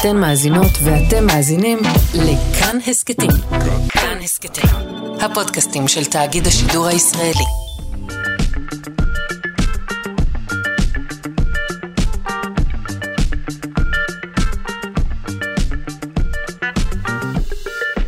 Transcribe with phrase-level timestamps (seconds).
[0.00, 1.78] אתן מאזינות ואתם מאזינים
[2.14, 3.30] לכאן הסכתים.
[3.88, 4.70] כאן הסכתים,
[5.20, 7.44] הפודקאסטים של תאגיד השידור הישראלי.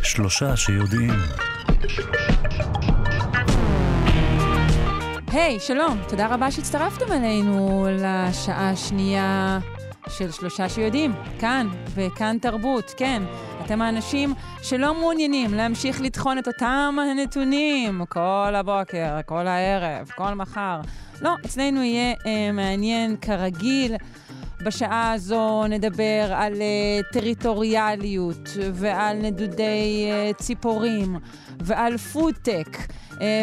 [0.03, 1.13] שלושה שיודעים.
[5.31, 9.59] היי, hey, שלום, תודה רבה שהצטרפתם אלינו לשעה השנייה
[10.19, 13.23] של שלושה שיודעים, כאן, וכאן תרבות, כן.
[13.65, 20.81] אתם האנשים שלא מעוניינים להמשיך לטחון את אותם הנתונים כל הבוקר, כל הערב, כל מחר.
[21.21, 23.95] לא, אצלנו יהיה אה, מעניין כרגיל.
[24.65, 31.15] בשעה הזו נדבר על uh, טריטוריאליות ועל נדודי uh, ציפורים
[31.59, 32.77] ועל פודטק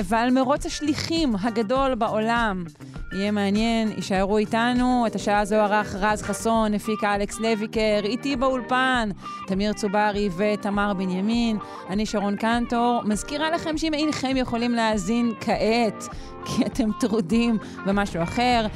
[0.05, 2.65] ועל מרוץ השליחים הגדול בעולם.
[3.13, 5.05] יהיה מעניין, יישארו איתנו.
[5.07, 9.11] את השעה הזו ערך רז חסון, הפיקה אלכס לויקר, איתי באולפן,
[9.47, 11.59] תמיר צוברי ותמר בנימין.
[11.91, 13.03] אני שרון קנטור.
[13.05, 16.09] מזכירה לכם שאם אינכם יכולים להאזין כעת,
[16.47, 18.67] כי אתם טרודים במשהו אחר,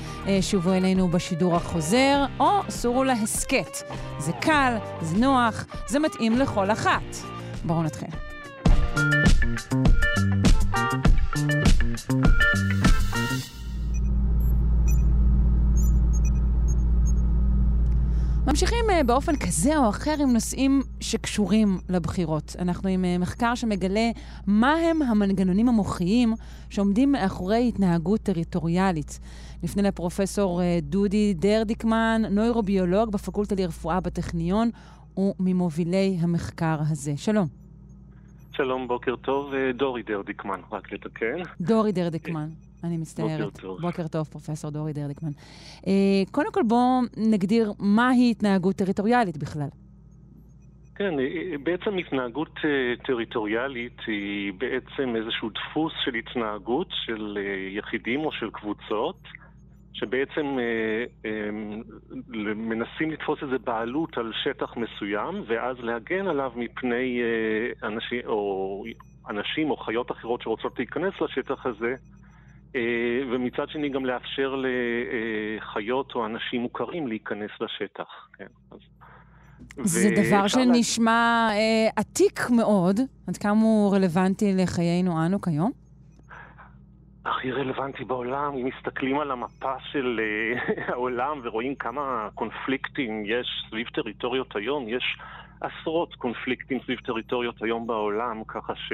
[0.41, 3.77] שובו אלינו בשידור החוזר, או סורו להסכת.
[4.19, 7.17] זה קל, זה נוח, זה מתאים לכל אחת.
[7.65, 8.11] בואו נתחיל.
[18.47, 22.57] ממשיכים באופן כזה או אחר עם נושאים שקשורים לבחירות.
[22.59, 24.11] אנחנו עם מחקר שמגלה
[24.47, 26.35] מה הם המנגנונים המוחיים
[26.71, 29.21] שעומדים מאחורי התנהגות טריטוריאלית.
[29.63, 34.71] נפנה לפרופסור דודי דרדיקמן, נוירוביולוג בפקולטה לרפואה בטכניון,
[35.17, 37.13] וממובילי המחקר הזה.
[37.17, 37.60] שלום.
[38.53, 39.53] שלום, בוקר טוב.
[39.75, 41.43] דורי דרדיקמן, רק לתקן.
[41.61, 42.49] דורי דרדיקמן.
[42.85, 43.41] אני מצטערת.
[43.41, 43.81] בוקר טוב.
[43.81, 45.31] בוקר טוב, פרופסור דורי דרדיקמן.
[45.87, 45.93] אה,
[46.31, 49.69] קודם כל, בואו נגדיר מהי התנהגות טריטוריאלית בכלל.
[50.95, 51.15] כן,
[51.63, 52.59] בעצם התנהגות
[53.05, 57.39] טריטוריאלית היא בעצם איזשהו דפוס של התנהגות של
[57.71, 59.19] יחידים או של קבוצות,
[59.93, 60.57] שבעצם
[62.57, 67.21] מנסים לתפוס איזה בעלות על שטח מסוים, ואז להגן עליו מפני
[67.83, 68.85] אנשים או,
[69.29, 71.95] אנשים או חיות אחרות שרוצות להיכנס לשטח הזה.
[73.33, 78.29] ומצד שני גם לאפשר לחיות או אנשים מוכרים להיכנס לשטח.
[78.39, 78.79] כן, אז...
[79.83, 85.73] זה דבר שנשמע אה, עתיק מאוד, עד כמה הוא רלוונטי לחיינו אנו כיום?
[87.25, 90.21] הכי רלוונטי בעולם, אם מסתכלים על המפה של
[90.89, 95.19] העולם ורואים כמה קונפליקטים יש סביב טריטוריות היום, יש
[95.61, 98.93] עשרות קונפליקטים סביב טריטוריות היום בעולם, ככה ש...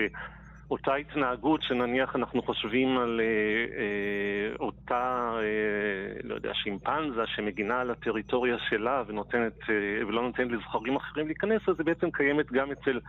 [0.70, 3.26] אותה התנהגות שנניח אנחנו חושבים על אה,
[3.78, 10.96] אה, אותה, אה, לא יודע, שימפנזה שמגינה על הטריטוריה שלה ונותנת, אה, ולא נותנת לזכרים
[10.96, 13.00] אחרים להיכנס, אז זה בעצם קיימת גם אצל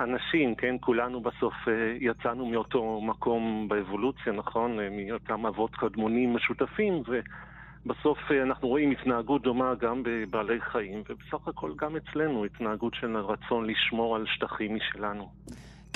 [0.00, 0.76] אנשים, כן?
[0.80, 4.80] כולנו בסוף אה, יצאנו מאותו מקום באבולוציה, נכון?
[4.80, 11.48] אה, מאותם אבות קדמונים משותפים, ובסוף אה, אנחנו רואים התנהגות דומה גם בבעלי חיים, ובסך
[11.48, 15.28] הכל גם אצלנו התנהגות של רצון לשמור על שטחים משלנו.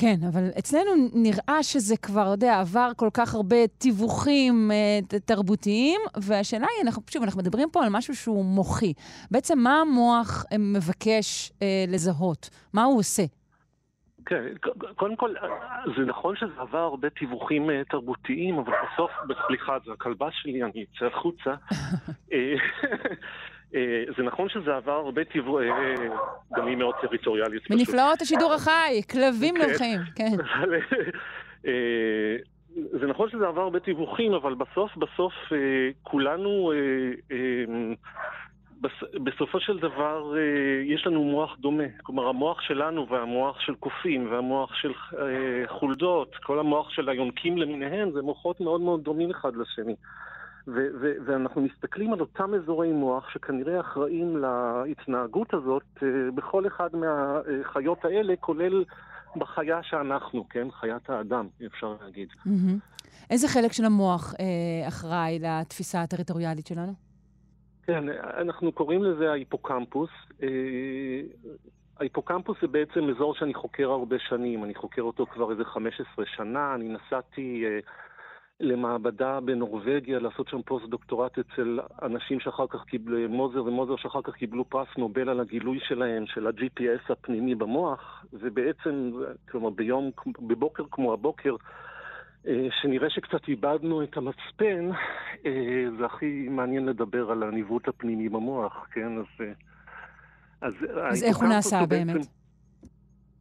[0.01, 6.67] כן, אבל אצלנו נראה שזה כבר, יודע, עבר כל כך הרבה תיווכים אה, תרבותיים, והשאלה
[6.77, 8.93] היא, אנחנו, שוב, אנחנו מדברים פה על משהו שהוא מוחי.
[9.31, 12.51] בעצם מה המוח מבקש אה, לזהות?
[12.73, 13.23] מה הוא עושה?
[14.27, 14.45] כן,
[14.97, 15.35] קודם כל,
[15.97, 19.11] זה נכון שזה עבר הרבה תיווכים uh, תרבותיים, אבל בסוף,
[19.47, 21.55] סליחה, זה הכלבה שלי, אני אצא החוצה.
[24.17, 25.61] זה נכון שזה עבר הרבה תיווך,
[26.57, 27.71] גם היא מאוד טריטוריאלית.
[27.71, 30.37] מנפלאות השידור החי, כלבים נובחים, כן.
[33.01, 35.33] זה נכון שזה עבר הרבה תיווכים, אבל בסוף, בסוף
[36.03, 36.73] כולנו,
[39.25, 40.35] בסופו של דבר
[40.85, 41.85] יש לנו מוח דומה.
[42.03, 44.93] כלומר, המוח שלנו והמוח של קופים והמוח של
[45.67, 49.95] חולדות, כל המוח של היונקים למיניהם, זה מוחות מאוד מאוד דומים אחד לשני.
[50.69, 56.03] ו- ו- ואנחנו מסתכלים על אותם אזורי מוח שכנראה אחראים להתנהגות הזאת uh,
[56.35, 58.85] בכל אחד מהחיות האלה, כולל
[59.37, 60.71] בחיה שאנחנו, כן?
[60.71, 62.29] חיית האדם, אפשר להגיד.
[62.47, 63.01] Mm-hmm.
[63.31, 67.10] איזה חלק של המוח אה, אחראי לתפיסה הטריטוריאלית שלנו?
[67.91, 68.09] כן,
[68.41, 70.11] אנחנו קוראים לזה ההיפוקמפוס.
[70.43, 70.49] אה,
[72.01, 76.75] ההיפוקמפוס זה בעצם אזור שאני חוקר הרבה שנים, אני חוקר אותו כבר איזה 15 שנה,
[76.75, 77.65] אני נסעתי...
[77.67, 77.79] אה,
[78.61, 84.65] למעבדה בנורבגיה לעשות שם פוסט-דוקטורט אצל אנשים שאחר כך קיבלו, מוזר ומוזר שאחר כך קיבלו
[84.65, 89.13] פרס נובל על הגילוי שלהם, של ה-GPS הפנימי במוח, ובעצם,
[89.51, 90.11] כלומר ביום,
[90.41, 91.57] בבוקר כמו הבוקר,
[92.83, 94.91] שנראה שקצת איבדנו את המצפן,
[95.99, 99.19] זה הכי מעניין לדבר על הניווט הפנימי במוח, כן?
[99.19, 99.47] אז
[100.61, 100.75] אז,
[101.11, 102.15] אז איך הוא נעשה באמת?
[102.17, 102.31] בעצם...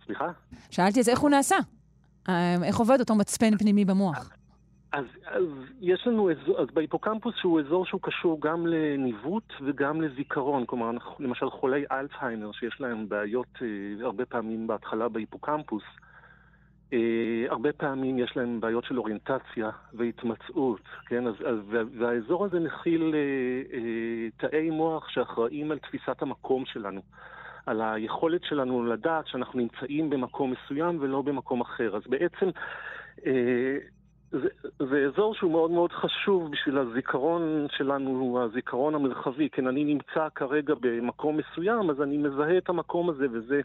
[0.05, 0.27] סליחה?
[0.69, 1.55] שאלתי אז איך הוא נעשה?
[2.29, 4.35] אה, איך עובד אותו מצפן פנימי במוח?
[4.91, 5.43] אז, אז
[5.81, 10.65] יש לנו אזור, אז בהיפוקמפוס שהוא אזור שהוא קשור גם לניווט וגם לזיכרון.
[10.65, 16.08] כלומר, למשל חולי אלצהיימר שיש להם בעיות אה, הרבה פעמים בהתחלה בהיפוקמפוס, אה,
[17.49, 21.27] הרבה פעמים יש להם בעיות של אוריינטציה והתמצאות, כן?
[21.27, 21.57] אז, אז,
[21.99, 27.01] והאזור הזה מכיל אה, אה, תאי מוח שאחראים על תפיסת המקום שלנו.
[27.65, 31.95] על היכולת שלנו לדעת שאנחנו נמצאים במקום מסוים ולא במקום אחר.
[31.95, 32.49] אז בעצם
[33.25, 33.77] אה,
[34.31, 34.47] זה,
[34.79, 39.49] זה אזור שהוא מאוד מאוד חשוב בשביל הזיכרון שלנו, הזיכרון המרחבי.
[39.49, 43.61] כן, אני נמצא כרגע במקום מסוים, אז אני מזהה את המקום הזה, וזה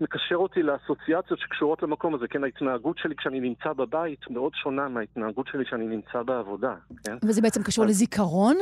[0.00, 2.28] מקשר אותי לאסוציאציות שקשורות למקום הזה.
[2.28, 6.74] כן, ההתנהגות שלי כשאני נמצא בבית מאוד שונה מההתנהגות שלי כשאני נמצא בעבודה.
[7.04, 7.16] כן?
[7.22, 7.90] וזה בעצם קשור אז...
[7.90, 8.56] לזיכרון?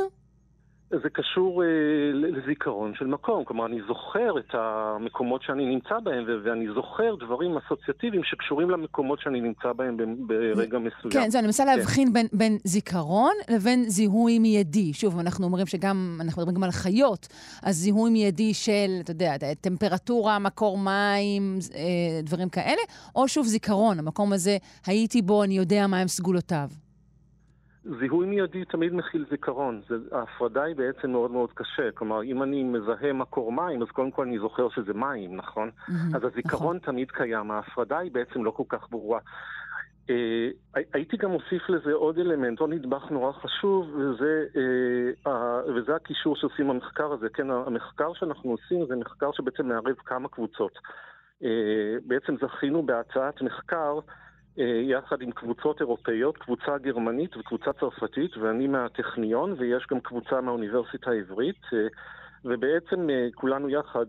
[1.03, 1.69] זה קשור אה,
[2.13, 3.45] לזיכרון של מקום.
[3.45, 9.41] כלומר, אני זוכר את המקומות שאני נמצא בהם, ואני זוכר דברים אסוציאטיביים שקשורים למקומות שאני
[9.41, 9.97] נמצא בהם
[10.27, 11.11] ברגע מסוים.
[11.11, 11.77] כן, זה, אני מנסה כן.
[11.77, 14.93] להבחין בין, בין זיכרון לבין זיהוי מיידי.
[14.93, 17.29] שוב, אנחנו אומרים שגם, אנחנו מדברים גם על חיות,
[17.63, 22.83] אז זיהוי מיידי של, אתה יודע, טמפרטורה, מקור מים, אה, דברים כאלה,
[23.17, 24.57] או שוב זיכרון, המקום הזה,
[24.87, 26.69] הייתי בו, אני יודע מהם סגולותיו.
[27.85, 29.83] זיהוי מיידי תמיד מכיל זיכרון.
[29.89, 31.91] זה, ההפרדה היא בעצם מאוד מאוד קשה.
[31.95, 35.71] כלומר, אם אני מזהה מקור מים, אז קודם כל אני זוכר שזה מים, נכון?
[35.71, 36.93] Mm-hmm, אז הזיכרון נכון.
[36.93, 39.21] תמיד קיים, ההפרדה היא בעצם לא כל כך ברורה.
[40.11, 40.49] אה,
[40.95, 44.45] הייתי גם מוסיף לזה עוד אלמנט, עוד נדבך נורא חשוב, וזה,
[45.27, 47.29] אה, וזה הקישור שעושים במחקר הזה.
[47.29, 50.79] כן, המחקר שאנחנו עושים זה מחקר שבעצם מערב כמה קבוצות.
[51.45, 51.49] אה,
[52.07, 53.99] בעצם זכינו בהצעת מחקר
[54.57, 61.61] יחד עם קבוצות אירופאיות, קבוצה גרמנית וקבוצה צרפתית, ואני מהטכניון, ויש גם קבוצה מהאוניברסיטה העברית.
[61.73, 61.87] אה,
[62.45, 64.07] ובעצם אה, כולנו יחד,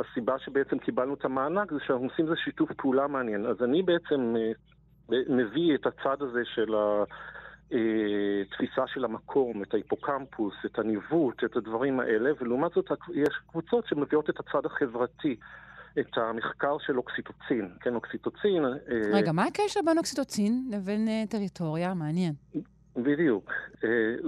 [0.00, 3.46] הסיבה שבעצם קיבלנו את המענק זה שאנחנו עושים איזה שיתוף פעולה מעניין.
[3.46, 4.34] אז אני בעצם
[5.08, 6.74] מביא את הצד הזה של
[7.70, 14.30] התפיסה של המקום, את ההיפוקמפוס, את הניווט, את הדברים האלה, ולעומת זאת יש קבוצות שמביאות
[14.30, 15.36] את הצד החברתי.
[16.00, 17.70] את המחקר של אוקסיטוצין.
[17.80, 18.64] כן, אוקסיטוצין...
[18.64, 18.70] אה,
[19.12, 21.94] רגע, מה הקשר בין אוקסיטוצין לבין uh, טריטוריה?
[21.94, 22.34] מעניין.
[22.96, 23.50] בדיוק.
[23.50, 23.82] Uh,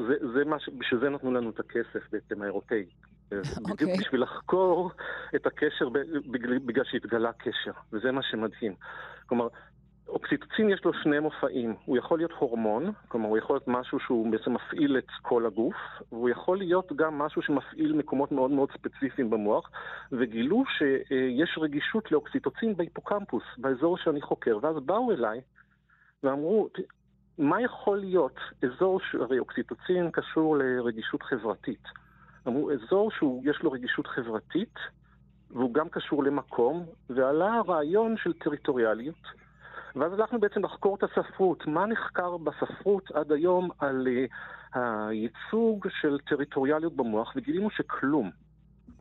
[0.09, 0.69] זה, זה מה ש...
[0.79, 2.85] בשביל זה נתנו לנו את הכסף בעצם האירופאי.
[3.31, 3.71] בדיוק okay.
[3.71, 3.97] אוקיי.
[3.99, 4.91] בשביל לחקור
[5.35, 5.89] את הקשר,
[6.67, 8.75] בגלל שהתגלה קשר, וזה מה שמדהים.
[9.27, 9.49] כלומר,
[10.15, 11.75] אוקסיטוצין יש לו שני מופעים.
[11.85, 15.75] הוא יכול להיות הורמון, כלומר הוא יכול להיות משהו שהוא בעצם מפעיל את כל הגוף,
[16.13, 19.71] והוא יכול להיות גם משהו שמפעיל מקומות מאוד מאוד ספציפיים במוח,
[20.13, 25.41] וגילו שיש רגישות לאוקסיטוצין בהיפוקמפוס, באזור שאני חוקר, ואז באו אליי
[26.23, 26.69] ואמרו,
[27.39, 31.85] מה יכול להיות אזור, הרי אוקסיטוצין קשור לרגישות חברתית.
[32.49, 34.75] אמרו, אזור שיש לו רגישות חברתית,
[35.51, 39.44] והוא גם קשור למקום, ועלה הרעיון של טריטוריאליות.
[39.97, 41.67] ואז הלכנו בעצם לחקור את הספרות.
[41.67, 48.31] מה נחקר בספרות עד היום על uh, הייצוג של טריטוריאליות במוח, וגילינו שכלום.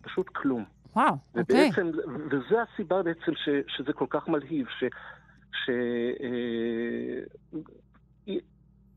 [0.02, 0.66] פשוט כלום.
[0.96, 1.70] וואו, אוקיי.
[1.70, 1.92] ובעצם,
[2.30, 4.84] וזו הסיבה בעצם ש, שזה כל כך מלהיב, ש...
[5.54, 5.70] ש
[6.24, 7.20] אה,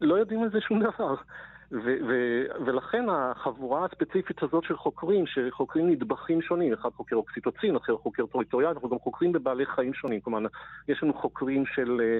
[0.00, 1.14] לא יודעים על זה שום דבר.
[1.72, 7.96] ו- ו- ולכן החבורה הספציפית הזאת של חוקרים, שחוקרים נדבכים שונים, אחד חוקר אוקסיטוצין, אחר
[7.96, 10.20] חוקר טריטוריאל, אנחנו גם חוקרים בבעלי חיים שונים.
[10.20, 10.48] כלומר,
[10.88, 12.00] יש לנו חוקרים של...
[12.00, 12.18] אה,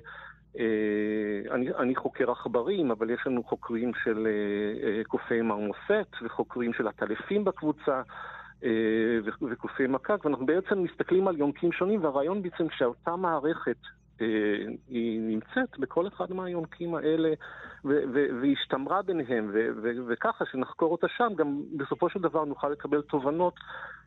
[0.59, 6.89] אה, אני, אני חוקר עכברים, אבל יש לנו חוקרים של אה, קופי מרמוסט וחוקרים של
[6.89, 8.03] עטלפים בקבוצה.
[9.51, 13.77] וקופי מקק, ואנחנו בעצם מסתכלים על יונקים שונים, והרעיון בעצם שאותה מערכת
[14.89, 17.29] היא נמצאת בכל אחד מהיונקים האלה
[18.43, 19.51] והשתמרה ביניהם,
[20.09, 23.55] וככה שנחקור אותה שם, גם בסופו של דבר נוכל לקבל תובנות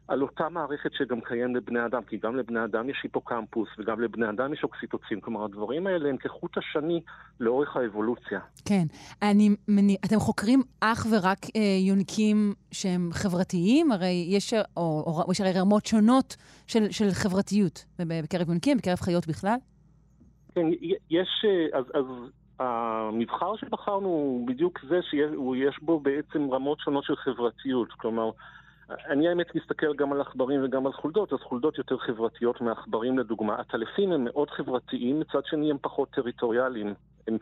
[0.10, 4.30] על אותה מערכת שגם קיים לבני אדם, כי גם לבני אדם יש היפוקמפוס וגם לבני
[4.30, 7.02] אדם יש אוקסיטוצין, כלומר הדברים האלה הם כחוט השני
[7.40, 8.40] לאורך האבולוציה.
[8.66, 8.84] כן.
[9.22, 13.92] אני, מני, אתם חוקרים אך ורק אה, יונקים שהם חברתיים?
[13.92, 16.36] הרי יש, או, או, יש הרי רמות שונות
[16.68, 19.58] של, של חברתיות בקרב יונקים, בקרב חיות בכלל?
[20.56, 20.66] כן,
[21.10, 22.06] יש, אז, אז
[22.60, 27.92] המבחר שבחרנו הוא בדיוק זה שיש בו בעצם רמות שונות של חברתיות.
[27.92, 28.30] כלומר,
[28.90, 33.56] אני האמת מסתכל גם על עכברים וגם על חולדות, אז חולדות יותר חברתיות מעכברים לדוגמה.
[33.56, 36.94] הטלפים הם מאוד חברתיים, מצד שני הם פחות טריטוריאליים.
[37.28, 37.38] הם,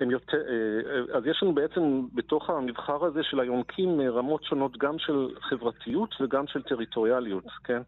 [0.00, 4.98] הם יותר, אה, אז יש לנו בעצם בתוך המבחר הזה של היונקים רמות שונות גם
[4.98, 7.82] של חברתיות וגם של טריטוריאליות, כן?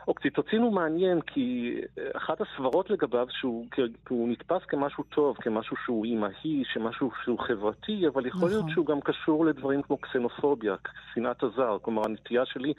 [0.00, 1.74] אה, אוקציטוצין הוא מעניין כי
[2.16, 3.66] אחת הסברות לגביו שהוא
[4.08, 8.50] הוא נתפס כמשהו טוב, כמשהו שהוא אימהי, שמשהו שהוא חברתי, אבל יכול נכון.
[8.50, 10.74] להיות שהוא גם קשור לדברים כמו קסנופוביה,
[11.14, 11.78] שנאת הזר.
[11.82, 12.72] כלומר, הנטייה שלי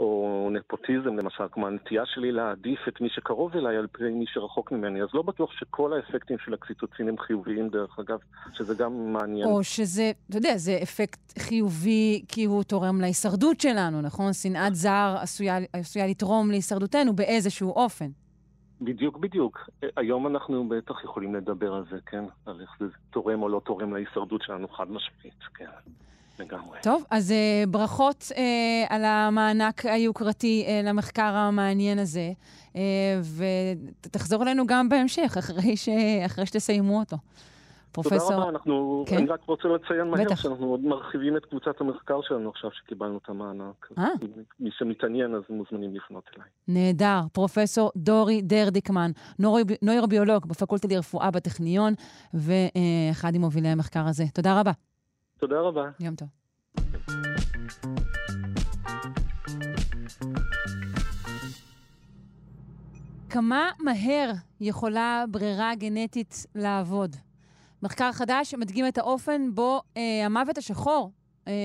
[0.00, 4.72] או נפוטיזם למשל, כמו הנטייה שלי להעדיף את מי שקרוב אליי על פני מי שרחוק
[4.72, 8.18] ממני, אז לא בטוח שכל האפקטים של הציטוטים הם חיוביים דרך אגב,
[8.52, 9.46] שזה גם מעניין.
[9.46, 14.32] או שזה, אתה יודע, זה אפקט חיובי כי הוא תורם להישרדות שלנו, נכון?
[14.32, 18.08] שנאת זר עשויה, עשויה לתרום להישרדותנו באיזשהו אופן.
[18.80, 19.70] בדיוק, בדיוק.
[19.96, 22.24] היום אנחנו בטח יכולים לדבר על זה, כן?
[22.46, 25.64] על איך זה תורם או לא תורם להישרדות שלנו חד משמעית, כן.
[26.40, 26.78] לגמרי.
[26.82, 28.36] טוב, אז uh, ברכות uh,
[28.88, 32.32] על המענק היוקרתי uh, למחקר המעניין הזה,
[32.72, 32.76] uh,
[34.06, 35.88] ותחזור אלינו גם בהמשך, אחרי, ש...
[36.26, 37.16] אחרי שתסיימו אותו.
[37.92, 38.18] פרופסור...
[38.18, 39.04] תודה רבה, אנחנו...
[39.08, 39.16] כן?
[39.16, 40.42] אני רק רוצה לציין מהר בטח.
[40.42, 43.86] שאנחנו עוד מרחיבים את קבוצת המחקר שלנו עכשיו שקיבלנו את המענק.
[43.98, 44.08] אה?
[44.60, 46.48] מי שמתעניין אז מוזמנים לפנות אליי.
[46.68, 47.20] נהדר.
[47.32, 49.10] פרופסור דורי דרדיקמן,
[49.82, 51.94] נוירוביולוג בפקולטה לרפואה בטכניון,
[52.34, 54.24] ואחד ממובילי המחקר הזה.
[54.34, 54.72] תודה רבה.
[55.40, 55.90] תודה רבה.
[56.00, 56.28] יום טוב.
[63.30, 67.16] כמה מהר יכולה ברירה גנטית לעבוד?
[67.82, 71.12] מחקר חדש מדגים את האופן בו אה, המוות השחור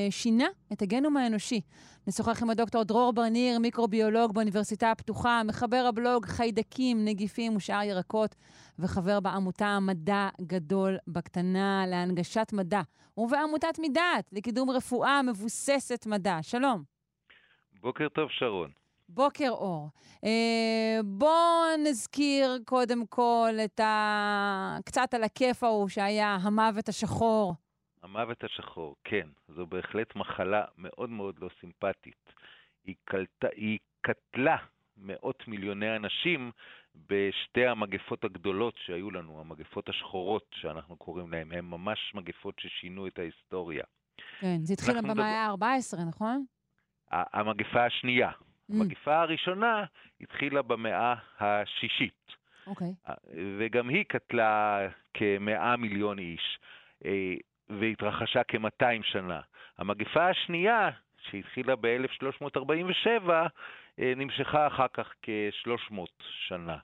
[0.09, 1.61] שינה את הגנום האנושי.
[2.07, 8.35] נשוחח עם הדוקטור דרור ברניר, מיקרוביולוג באוניברסיטה הפתוחה, מחבר הבלוג חיידקים, נגיפים ושאר ירקות,
[8.79, 12.81] וחבר בעמותה מדע גדול בקטנה להנגשת מדע,
[13.17, 16.37] ובעמותת מידעת לקידום רפואה מבוססת מדע.
[16.41, 16.83] שלום.
[17.81, 18.69] בוקר טוב, שרון.
[19.09, 19.89] בוקר אור.
[20.23, 24.77] אה, בואו נזכיר קודם כל את ה...
[24.85, 27.53] קצת על הכיף ההוא שהיה המוות השחור.
[28.05, 29.27] המוות השחור, כן.
[29.47, 32.33] זו בהחלט מחלה מאוד מאוד לא סימפטית.
[32.83, 33.45] היא, קלט...
[33.55, 34.57] היא קטלה
[34.97, 36.51] מאות מיליוני אנשים
[37.09, 43.19] בשתי המגפות הגדולות שהיו לנו, המגפות השחורות שאנחנו קוראים להן, הן ממש מגפות ששינו את
[43.19, 43.83] ההיסטוריה.
[44.39, 46.45] כן, זה התחיל במאה ה-14, נכון?
[47.11, 48.29] המגפה השנייה.
[48.31, 48.73] Mm.
[48.73, 49.85] המגפה הראשונה
[50.21, 52.25] התחילה במאה השישית.
[52.67, 52.93] אוקיי.
[53.07, 53.11] Okay.
[53.59, 56.59] וגם היא קטלה כמאה מיליון איש,
[57.05, 57.35] אה,
[57.69, 59.39] והתרחשה כ-200 שנה.
[59.77, 60.89] המגפה השנייה,
[61.29, 63.29] שהתחילה ב-1347,
[63.99, 65.95] אה, נמשכה אחר כך כ-300
[66.47, 66.77] שנה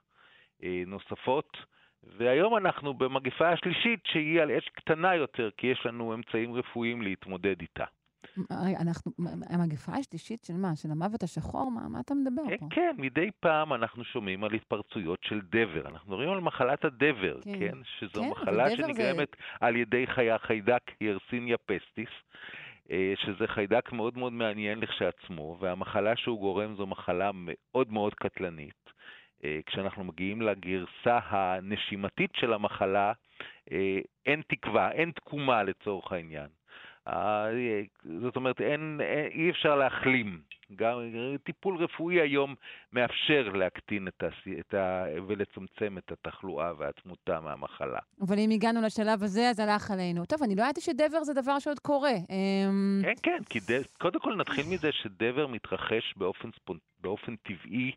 [0.63, 1.57] אה, נוספות.
[2.03, 7.61] והיום אנחנו במגפה השלישית שהיא על אש קטנה יותר, כי יש לנו אמצעים רפואיים להתמודד
[7.61, 7.85] איתה.
[8.79, 9.11] אנחנו,
[9.49, 10.75] המגפה השלישית של מה?
[10.75, 11.71] של המוות השחור?
[11.71, 12.67] מה, מה אתה מדבר כן, פה?
[12.69, 15.87] כן, מדי פעם אנחנו שומעים על התפרצויות של דבר.
[15.87, 17.59] אנחנו מדברים על מחלת הדבר, כן?
[17.59, 19.65] כן שזו כן, מחלה שנגרמת זה...
[19.65, 22.09] על ידי חיה חיידק ירסיניה פסטיס.
[22.91, 28.89] אה, שזה חיידק מאוד מאוד מעניין לכשעצמו, והמחלה שהוא גורם זו מחלה מאוד מאוד קטלנית.
[29.43, 33.13] אה, כשאנחנו מגיעים לגרסה הנשימתית של המחלה,
[33.71, 36.47] אה, אין תקווה, אין תקומה לצורך העניין.
[38.21, 39.01] זאת אומרת, אין,
[39.31, 40.41] אי אפשר להחלים.
[40.75, 40.97] גם
[41.43, 42.55] טיפול רפואי היום
[42.93, 44.33] מאפשר להקטין את הס...
[44.59, 45.05] את ה...
[45.27, 47.99] ולצמצם את התחלואה והתמותה מהמחלה.
[48.21, 50.25] אבל אם הגענו לשלב הזה, אז הלך עלינו.
[50.25, 52.13] טוב, אני לא ידעתי שדבר זה דבר שעוד קורה.
[52.29, 53.81] אמ, כן, כן, כי ד...
[53.99, 56.77] קודם כל נתחיל מזה שדבר מתרחש באופן, ספונ...
[57.01, 57.91] באופן טבעי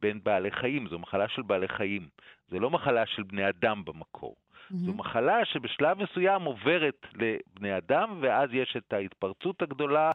[0.00, 0.88] בין בעלי חיים.
[0.88, 2.08] זו מחלה של בעלי חיים.
[2.50, 4.36] זו לא מחלה של בני אדם במקור.
[4.64, 4.76] Mm-hmm.
[4.76, 10.12] זו מחלה שבשלב מסוים עוברת לבני אדם, ואז יש את ההתפרצות הגדולה,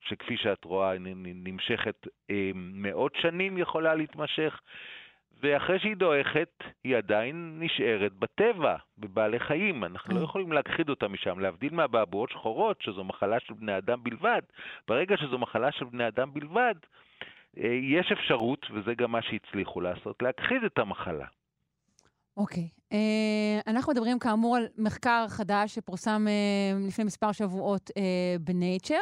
[0.00, 0.92] שכפי שאת רואה
[1.24, 4.60] נמשכת אה, מאות שנים, יכולה להתמשך,
[5.42, 9.84] ואחרי שהיא דועכת, היא עדיין נשארת בטבע, בבעלי חיים.
[9.84, 10.18] אנחנו.
[10.18, 11.40] לא יכולים להכחיד אותה משם.
[11.40, 14.42] להבדיל מהבעבועות שחורות, שזו מחלה של בני אדם בלבד,
[14.88, 16.74] ברגע שזו מחלה של בני אדם בלבד,
[17.58, 21.26] אה, יש אפשרות, וזה גם מה שהצליחו לעשות, להכחיד את המחלה.
[22.36, 22.68] אוקיי.
[22.74, 22.84] Okay.
[22.94, 27.92] Uh, אנחנו מדברים כאמור על מחקר חדש שפורסם uh, לפני מספר שבועות uh,
[28.40, 29.00] בנייצ'ר,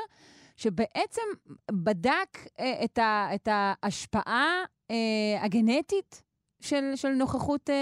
[0.56, 1.22] שבעצם
[1.72, 4.94] בדק uh, את, ה, את ההשפעה uh,
[5.44, 6.22] הגנטית
[6.62, 7.72] של, של נוכחות uh,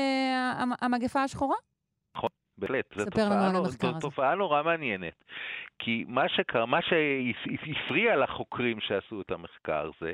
[0.81, 1.57] המגפה השחורה?
[2.17, 2.85] נכון, בהחלט.
[2.97, 5.25] זו תופעה, נור, זו תופעה נורא מעניינת.
[5.79, 10.13] כי מה שקרה, מה שהפריע לחוקרים שעשו את המחקר הזה,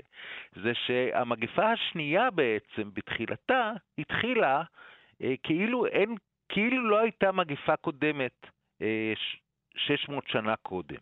[0.62, 4.62] זה שהמגפה השנייה בעצם, בתחילתה, התחילה אה,
[5.42, 6.14] כאילו אין,
[6.48, 8.46] כאילו לא הייתה מגפה קודמת
[9.76, 10.96] 600 אה, שנה קודם.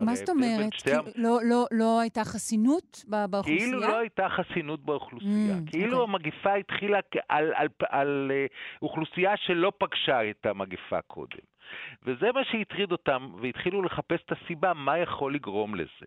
[0.00, 0.74] מה זאת אומרת?
[0.74, 3.58] כי לא, לא, לא הייתה חסינות באוכלוסייה?
[3.58, 5.56] כאילו לא הייתה חסינות באוכלוסייה.
[5.56, 6.00] Mm, כאילו okay.
[6.00, 6.14] אוקיי.
[6.14, 6.98] המגיפה התחילה
[7.28, 8.46] על, על, על, על אה,
[8.82, 11.44] אוכלוסייה שלא פגשה את המגיפה קודם.
[12.02, 16.06] וזה מה שהטריד אותם, והתחילו לחפש את הסיבה מה יכול לגרום לזה.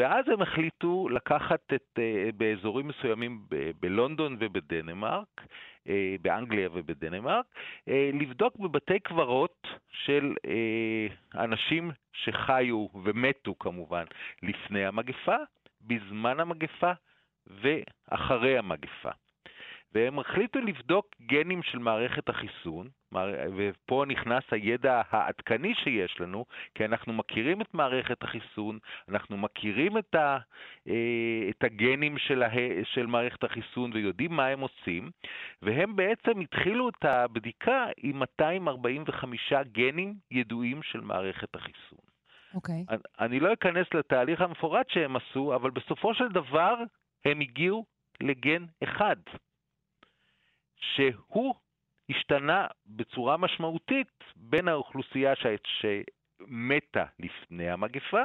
[0.00, 1.98] ואז הם החליטו לקחת את,
[2.36, 3.40] באזורים מסוימים
[3.80, 5.40] בלונדון ובדנמרק,
[5.88, 7.46] אה, באנגליה ובדנמרק,
[7.88, 14.04] אה, לבדוק בבתי קברות של אה, אנשים שחיו ומתו כמובן
[14.42, 15.36] לפני המגפה,
[15.80, 16.92] בזמן המגפה
[17.46, 19.10] ואחרי המגפה.
[19.94, 22.88] והם החליטו לבדוק גנים של מערכת החיסון,
[23.56, 26.44] ופה נכנס הידע העדכני שיש לנו,
[26.74, 28.78] כי אנחנו מכירים את מערכת החיסון,
[29.08, 30.38] אנחנו מכירים את, ה,
[30.88, 32.50] אה, את הגנים של, ה,
[32.84, 35.10] של מערכת החיסון ויודעים מה הם עושים,
[35.62, 42.10] והם בעצם התחילו את הבדיקה עם 245 גנים ידועים של מערכת החיסון.
[42.54, 42.84] אוקיי.
[42.88, 42.92] Okay.
[42.92, 46.74] אני, אני לא אכנס לתהליך המפורט שהם עשו, אבל בסופו של דבר
[47.24, 47.84] הם הגיעו
[48.20, 49.16] לגן אחד.
[50.80, 51.54] שהוא
[52.10, 55.46] השתנה בצורה משמעותית בין האוכלוסייה ש...
[55.80, 58.22] שמתה לפני המגפה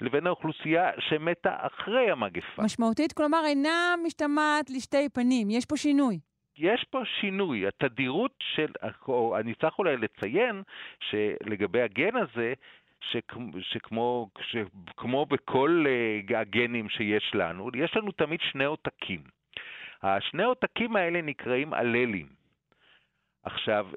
[0.00, 2.62] לבין האוכלוסייה שמתה אחרי המגפה.
[2.62, 6.18] משמעותית, כלומר, אינה משתמעת לשתי פנים, יש פה שינוי.
[6.58, 7.66] יש פה שינוי.
[7.66, 8.72] התדירות של,
[9.08, 10.62] או אני צריך אולי לציין
[11.00, 12.54] שלגבי הגן הזה,
[13.00, 19.35] שכמו, שכמו, שכמו בכל uh, הגנים שיש לנו, יש לנו תמיד שני עותקים.
[20.02, 22.26] השני עותקים האלה נקראים אללים.
[23.42, 23.88] עכשיו,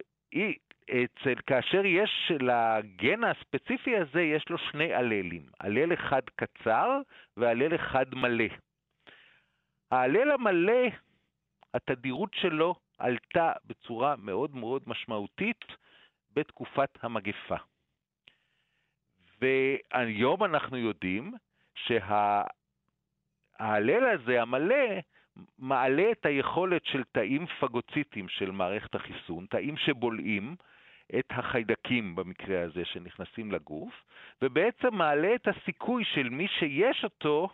[0.90, 7.02] אצל, כאשר יש לגן הספציפי הזה, יש לו שני אללים, הלל אחד קצר
[7.38, 8.46] והלל אחד מלא.
[9.92, 10.88] ההלל המלא,
[11.74, 15.66] התדירות שלו עלתה בצורה מאוד מאוד משמעותית
[16.34, 17.56] בתקופת המגפה.
[19.42, 21.34] והיום אנחנו יודעים
[21.76, 22.46] שההלל
[24.14, 24.86] הזה, המלא,
[25.60, 30.56] מעלה את היכולת של תאים פגוציטיים של מערכת החיסון, תאים שבולעים
[31.20, 33.94] את החיידקים במקרה הזה שנכנסים לגוף,
[34.42, 37.50] ובעצם מעלה את הסיכוי של מי שיש אותו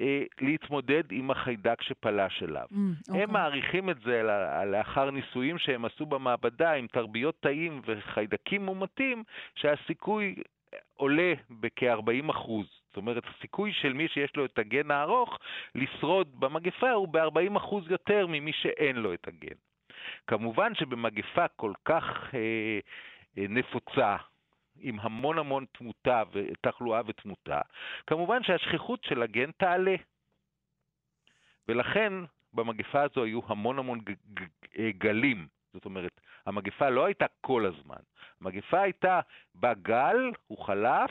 [0.00, 2.66] אה, להתמודד עם החיידק שפלש אליו.
[2.70, 2.76] Mm, okay.
[3.08, 3.26] הם אוקיי.
[3.26, 4.22] מעריכים את זה
[4.66, 9.24] לאחר ניסויים שהם עשו במעבדה עם תרביות תאים וחיידקים מומתים,
[9.54, 10.34] שהסיכוי
[10.94, 12.66] עולה בכ-40 אחוז.
[12.96, 15.38] זאת אומרת, הסיכוי של מי שיש לו את הגן הארוך
[15.74, 19.56] לשרוד במגפה הוא ב-40% יותר ממי שאין לו את הגן.
[20.26, 22.04] כמובן שבמגפה כל כך
[22.34, 22.78] אה,
[23.38, 24.16] אה, נפוצה,
[24.80, 26.22] עם המון המון תמותה,
[26.60, 27.60] תחלואה ותמותה,
[28.06, 29.96] כמובן שהשכיחות של הגן תעלה.
[31.68, 32.12] ולכן
[32.52, 34.00] במגפה הזו היו המון המון
[34.78, 35.46] אה, גלים.
[35.72, 38.02] זאת אומרת, המגפה לא הייתה כל הזמן.
[38.40, 39.20] המגפה הייתה
[39.54, 41.10] בגל, הוא חלף,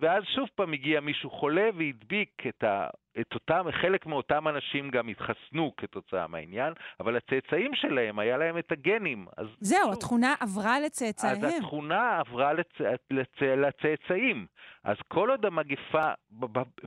[0.00, 2.86] ואז שוב פעם הגיע מישהו חולה והדביק את, ה,
[3.20, 8.72] את אותם, חלק מאותם אנשים גם התחסנו כתוצאה מהעניין, אבל הצאצאים שלהם, היה להם את
[8.72, 9.26] הגנים.
[9.36, 11.44] אז זהו, שוב, התכונה עברה לצאצאיהם.
[11.44, 12.80] אז התכונה עברה לצ,
[13.10, 14.46] לצ, לצאצאים.
[14.84, 16.12] אז כל עוד המגפה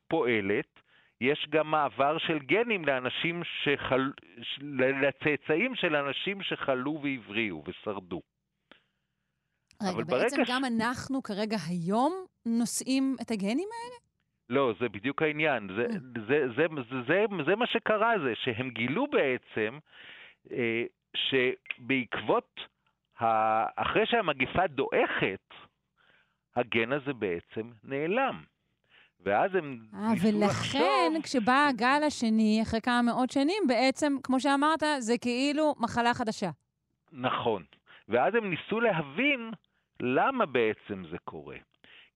[0.08, 0.80] פועלת,
[1.22, 4.12] יש גם מעבר של גנים לאנשים שחל...
[5.02, 8.22] לצאצאים של אנשים שחלו והבריאו ושרדו.
[9.84, 10.50] רגע, בעצם ש...
[10.50, 12.13] גם אנחנו כרגע היום
[12.46, 13.96] נושאים את הגנים האלה?
[14.50, 15.68] לא, זה בדיוק העניין.
[15.76, 16.00] זה, אה.
[16.28, 19.78] זה, זה, זה, זה, זה מה שקרה, זה שהם גילו בעצם
[20.52, 20.84] אה,
[21.16, 22.60] שבעקבות,
[23.20, 23.26] ה...
[23.82, 25.54] אחרי שהמגיפה דועכת,
[26.56, 28.44] הגן הזה בעצם נעלם.
[29.20, 30.82] ואז הם 아, אה, ניסו לחשוב...
[30.82, 36.50] ולכן, כשבא הגל השני, אחרי כמה מאות שנים, בעצם, כמו שאמרת, זה כאילו מחלה חדשה.
[37.12, 37.63] נכון.
[38.08, 39.52] ואז הם ניסו להבין
[40.00, 41.58] למה בעצם זה קורה?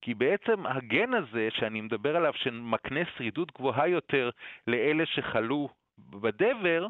[0.00, 4.30] כי בעצם הגן הזה שאני מדבר עליו, שמקנה שרידות גבוהה יותר
[4.66, 5.68] לאלה שחלו
[5.98, 6.86] בדבר,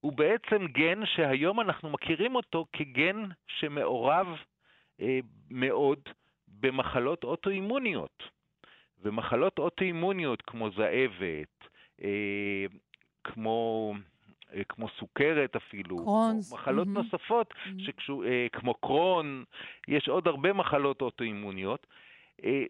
[0.00, 4.26] הוא בעצם גן שהיום אנחנו מכירים אותו כגן שמעורב
[5.00, 5.18] אה,
[5.50, 5.98] מאוד
[6.48, 8.22] במחלות אוטואימוניות.
[9.02, 11.68] ומחלות אוטואימוניות כמו זאבת,
[12.04, 12.66] אה,
[13.24, 13.94] כמו
[14.68, 16.52] כמו סוכרת אפילו, קרונס.
[16.52, 16.90] מחלות mm-hmm.
[16.90, 17.82] נוספות, mm-hmm.
[17.86, 19.44] שקשור, אה, כמו קרון,
[19.88, 21.86] יש עוד הרבה מחלות אוטואימוניות.
[22.44, 22.64] אה,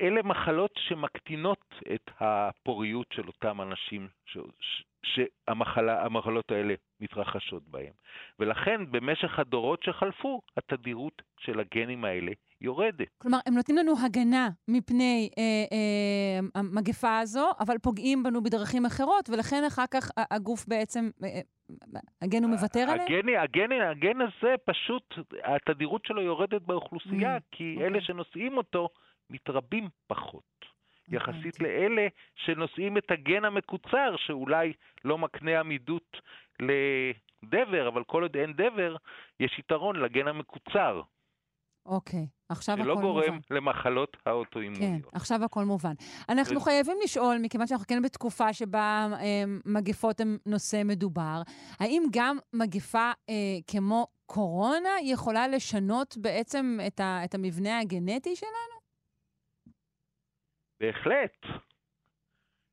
[0.00, 4.82] אלה מחלות שמקטינות את הפוריות של אותם אנשים ש, ש,
[5.14, 7.92] שהמחלות האלה מתרחשות בהם.
[8.38, 13.08] ולכן במשך הדורות שחלפו, התדירות של הגנים האלה יורדת.
[13.18, 15.42] כלומר, הם נותנים לנו הגנה מפני אה,
[15.72, 22.00] אה, המגפה הזו, אבל פוגעים בנו בדרכים אחרות, ולכן אחר כך הגוף בעצם, אה, אה
[22.22, 23.00] הגן הוא מוותר עליהם?
[23.00, 25.14] הגן, הגן, הגן הזה פשוט,
[25.44, 27.80] התדירות שלו יורדת באוכלוסייה, mm, כי okay.
[27.80, 28.00] אלה אוקיי.
[28.00, 28.88] שנושאים אותו
[29.30, 30.75] מתרבים פחות.
[31.08, 34.72] יחסית לאלה שנושאים את הגן המקוצר, שאולי
[35.04, 36.16] לא מקנה עמידות
[36.60, 38.96] לדבר, אבל כל עוד אין דבר,
[39.40, 41.02] יש יתרון לגן המקוצר.
[41.86, 43.00] אוקיי, עכשיו הכל מובן.
[43.00, 45.04] שלא גורם למחלות האוטואימוניות.
[45.04, 45.92] כן, עכשיו הכל מובן.
[46.28, 46.60] אנחנו ו...
[46.60, 51.42] חייבים לשאול, מכיוון שאנחנו כן בתקופה שבה אה, מגפות הן נושא מדובר,
[51.80, 53.34] האם גם מגפה אה,
[53.66, 58.75] כמו קורונה יכולה לשנות בעצם את, ה, את המבנה הגנטי שלנו?
[60.80, 61.46] בהחלט.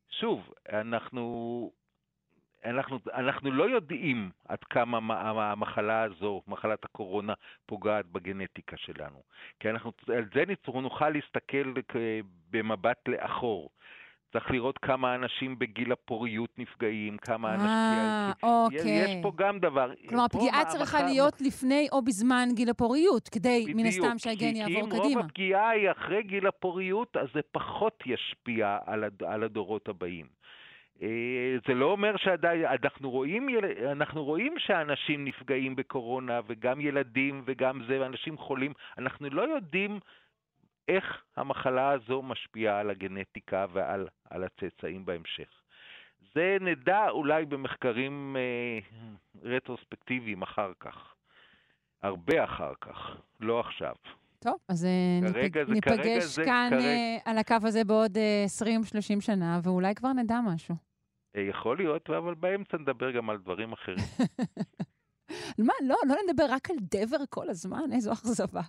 [0.10, 1.72] שוב, אנחנו,
[2.66, 4.98] אנחנו, אנחנו לא יודעים עד כמה
[5.52, 7.34] המחלה הזו, מחלת הקורונה,
[7.66, 9.24] פוגעת בגנטיקה שלנו.
[9.60, 10.44] כי אנחנו, על זה
[10.82, 11.74] נוכל להסתכל
[12.50, 13.70] במבט לאחור.
[14.34, 18.50] צריך לראות כמה אנשים בגיל הפוריות נפגעים, כמה אה, אנשים...
[18.50, 19.04] אוקיי.
[19.04, 19.92] יש פה גם דבר...
[20.10, 21.04] כלומר, הפגיעה צריכה.
[21.04, 25.04] להיות לפני או בזמן גיל הפוריות, כדי, בדיוק, מן הסתם, שהגן יעבור קדימה.
[25.04, 28.78] כי אם רוב הפגיעה היא אחרי גיל הפוריות, אז זה פחות ישפיע.
[29.26, 30.26] על הדורות הבאים.
[31.02, 31.08] אה,
[31.68, 33.50] זה לא אומר שעדיין, אנחנו רואים,
[33.92, 38.74] אנחנו רואים שאנשים נפגעים בקורונה, וגם ילדים וגם זה, ואנשים חולים.
[38.98, 40.00] אנחנו לא יודעים
[40.88, 45.50] איך המחלה הזו משפיעה על הגנטיקה ועל על הצאצאים בהמשך.
[46.36, 48.80] זה נדע אולי במחקרים אה,
[49.44, 51.14] רטרוספקטיביים אחר כך.
[52.04, 53.96] הרבה אחר כך, לא עכשיו.
[54.40, 55.90] טוב, אז אה, כרגע ניפג...
[55.90, 56.86] זה, ניפגש זה, כאן כרגע...
[56.86, 58.46] אה, על הקו הזה בעוד אה,
[59.18, 60.76] 20-30 שנה, ואולי כבר נדע משהו.
[61.36, 63.98] אה, יכול להיות, אבל באמצע נדבר גם על דברים אחרים.
[65.58, 68.62] מה, לא, לא נדבר רק על דבר כל הזמן, איזו אכזבה.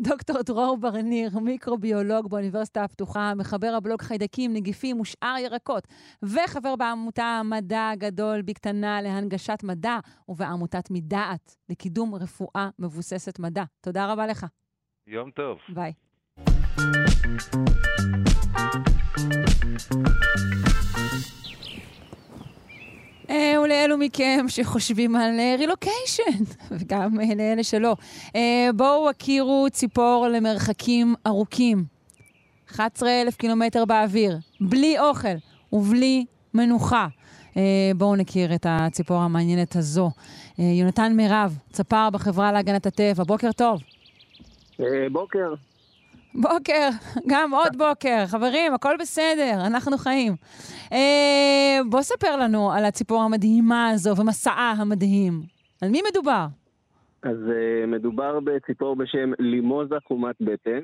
[0.00, 5.88] דוקטור דרור ברניר, מיקרוביולוג באוניברסיטה הפתוחה, מחבר הבלוג חיידקים, נגיפים ושאר ירקות,
[6.22, 9.98] וחבר בעמותה מדע גדול בקטנה להנגשת מדע,
[10.28, 13.64] ובעמותת מדעת לקידום רפואה מבוססת מדע.
[13.80, 14.46] תודה רבה לך.
[15.06, 15.58] יום טוב.
[15.68, 15.92] ביי.
[16.38, 16.42] אה,
[23.30, 27.96] ולאלו מכם שחושבים על רילוקיישן, אה, וגם אה, לאלה שלא.
[28.76, 31.84] בואו הכירו ציפור למרחקים ארוכים.
[32.70, 35.34] 11,000 קילומטר באוויר, בלי אוכל
[35.72, 37.06] ובלי מנוחה.
[37.96, 40.10] בואו נכיר את הציפור המעניינת הזו.
[40.58, 43.80] יונתן מירב, צפר בחברה להגנת הטבע, בוקר טוב.
[45.12, 45.54] בוקר.
[46.34, 46.88] בוקר,
[47.30, 48.26] גם עוד בוקר.
[48.26, 50.32] חברים, הכל בסדר, אנחנו חיים.
[50.92, 55.32] אה, בוא ספר לנו על הציפור המדהימה הזו ומסעה המדהים.
[55.82, 56.46] על מי מדובר?
[57.22, 60.80] אז uh, מדובר בציפור בשם לימוזה חומת בטן.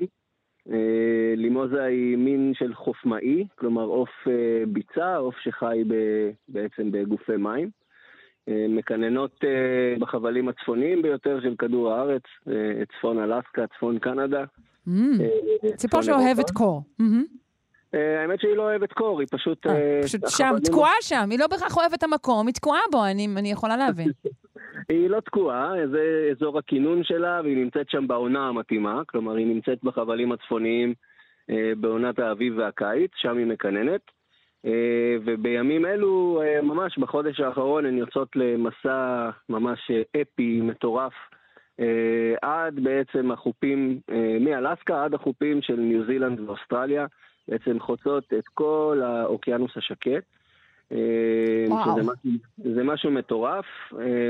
[0.67, 0.71] Uh,
[1.35, 4.29] לימוזה היא מין של חופמאי, כלומר עוף uh,
[4.67, 5.93] ביצה, עוף שחי ב,
[6.47, 7.69] בעצם בגופי מים.
[8.49, 12.51] Uh, מקננות uh, בחבלים הצפוניים ביותר של כדור הארץ, uh,
[12.97, 14.43] צפון אלסקה, צפון קנדה.
[15.75, 16.83] ציפור שאוהבת קור.
[17.93, 19.67] אה, האמת שהיא לא אוהבת קור, היא פשוט...
[19.67, 23.51] אה, פשוט שם, תקועה שם, היא לא בהכרח אוהבת את המקום, היא תקועה בו, אני
[23.51, 24.11] יכולה להבין.
[24.89, 29.83] היא לא תקועה, זה אזור הכינון שלה, והיא נמצאת שם בעונה המתאימה, כלומר היא נמצאת
[29.83, 30.93] בחבלים הצפוניים
[31.77, 34.01] בעונת האביב והקיץ, שם היא מקננת.
[35.25, 41.38] ובימים אלו, ממש בחודש האחרון, הן יוצאות למסע ממש אפי, מטורף, אה,
[42.41, 47.05] עד בעצם החופים, אה, מאלסקה עד החופים של ניו זילנד ואוסטרליה,
[47.47, 50.23] בעצם חוצות את כל האוקיינוס השקט.
[50.91, 50.97] אה.
[51.67, 53.65] שזה משהו, זה משהו מטורף,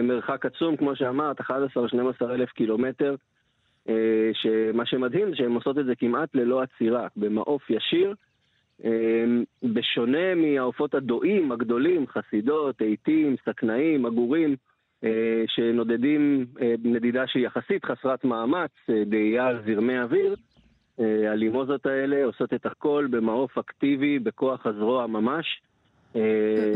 [0.04, 1.46] מרחק עצום, כמו שאמרת, 11-12
[2.22, 3.16] אלף קילומטר,
[4.34, 8.14] שמה שמדהים זה שהן עושות את זה כמעט ללא עצירה, במעוף ישיר.
[9.64, 14.69] בשונה מהעופות הדואים הגדולים, חסידות, עיתים, סכנאים, עגורים, אה,
[15.48, 20.36] שנודדים אה, נדידה שהיא יחסית חסרת מאמץ, אה, דאייה על זרמי אוויר.
[21.32, 25.62] הלימוזות האלה עושות את הכל במעוף אקטיבי, בכוח הזרוע ממש.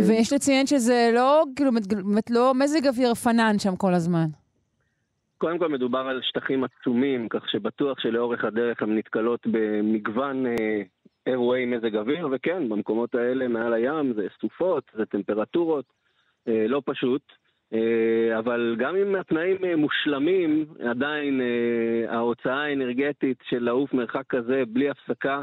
[0.07, 4.25] ויש לציין שזה לא, כאילו, באמת לא מזג אוויר פנן שם כל הזמן.
[5.37, 10.45] קודם כל מדובר על שטחים עצומים, כך שבטוח שלאורך הדרך הן נתקלות במגוון
[11.27, 15.85] אירועי מזג אוויר, וכן, במקומות האלה מעל הים זה סופות, זה טמפרטורות,
[16.47, 17.21] לא פשוט.
[17.73, 24.63] אה, אבל גם אם התנאים אה, מושלמים, עדיין אה, ההוצאה האנרגטית של לעוף מרחק כזה
[24.67, 25.41] בלי הפסקה,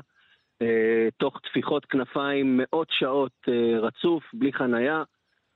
[1.16, 3.32] תוך טפיחות כנפיים מאות שעות
[3.80, 5.02] רצוף, בלי חנייה,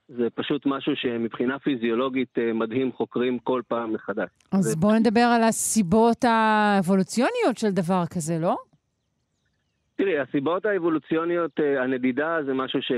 [0.07, 4.29] זה פשוט משהו שמבחינה פיזיולוגית מדהים חוקרים כל פעם מחדש.
[4.51, 4.75] אז זה...
[4.75, 8.57] בואו נדבר על הסיבות האבולוציוניות של דבר כזה, לא?
[9.95, 12.91] תראי, הסיבות האבולוציוניות, הנדידה זה משהו ש...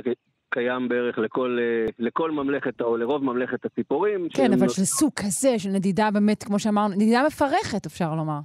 [0.49, 4.27] קיים בערך לכל, אה, לכל ממלכת, או לרוב ממלכת הציפורים.
[4.33, 8.39] כן, אבל של סוג כזה, של נדידה באמת, כמו שאמרנו, נדידה מפרכת, אפשר לומר.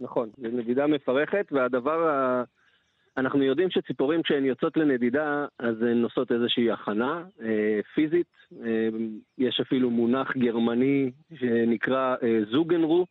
[0.00, 2.42] נכון, זו נדידה מפרכת, והדבר ה...
[3.16, 8.26] אנחנו יודעים שציפורים כשהן יוצאות לנדידה, אז הן עושות איזושהי הכנה אה, פיזית.
[8.64, 8.88] אה,
[9.38, 13.06] יש אפילו מונח גרמני שנקרא אה, זוגנרו,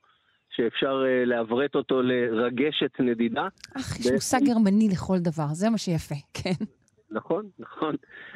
[0.55, 3.47] שאפשר אה, לעברת אותו לרגשת נדידה.
[3.77, 6.65] אך, יש מושג גרמני לכל דבר, זה מה שיפה, כן.
[7.15, 7.95] נכון, נכון.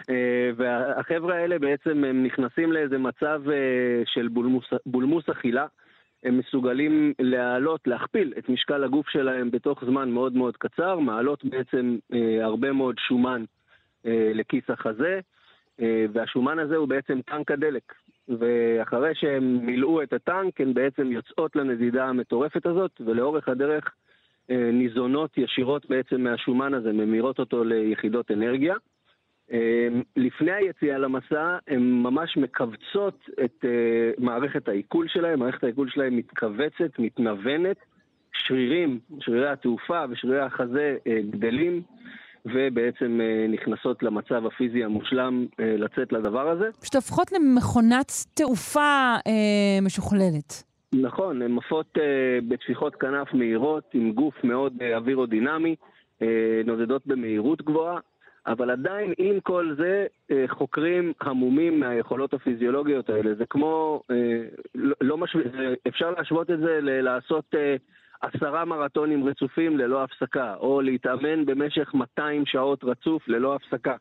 [0.10, 5.66] אה, והחבר'ה האלה בעצם הם נכנסים לאיזה מצב אה, של בולמוס, בולמוס אכילה.
[6.24, 11.98] הם מסוגלים להעלות, להכפיל את משקל הגוף שלהם בתוך זמן מאוד מאוד קצר, מעלות בעצם
[12.14, 13.44] אה, הרבה מאוד שומן
[14.34, 15.20] לכיס החזה,
[16.14, 17.94] והשומן הזה הוא בעצם טנק הדלק.
[18.28, 23.94] ואחרי שהם מילאו את הטנק, הן בעצם יוצאות לנדידה המטורפת הזאת, ולאורך הדרך
[24.50, 28.76] ניזונות ישירות בעצם מהשומן הזה, ממירות אותו ליחידות אנרגיה.
[30.16, 33.66] לפני היציאה למסע, הן ממש מכווצות את
[34.18, 37.78] מערכת העיכול שלהם, מערכת העיכול שלהם מתכווצת, מתנוונת,
[38.34, 40.98] שרירים, שרירי התעופה ושרירי החזה
[41.30, 41.82] גדלים.
[42.46, 46.70] ובעצם נכנסות למצב הפיזי המושלם לצאת לדבר הזה.
[46.82, 50.69] פשוט הופכות למכונת תעופה אה, משוכללת.
[50.94, 55.76] נכון, הן עפות אה, בתפיחות כנף מהירות, עם גוף מאוד אה, אווירודינמי,
[56.22, 58.00] אה, נודדות במהירות גבוהה,
[58.48, 63.36] אבל עדיין עם כל זה אה, חוקרים המומים מהיכולות הפיזיולוגיות האלה.
[63.36, 64.42] זה כמו, אה,
[64.76, 65.36] לא, לא מש...
[65.88, 67.46] אפשר להשוות את זה ללעשות...
[67.56, 67.76] אה,
[68.22, 73.96] עשרה מרתונים רצופים ללא הפסקה, או להתאמן במשך 200 שעות רצוף ללא הפסקה.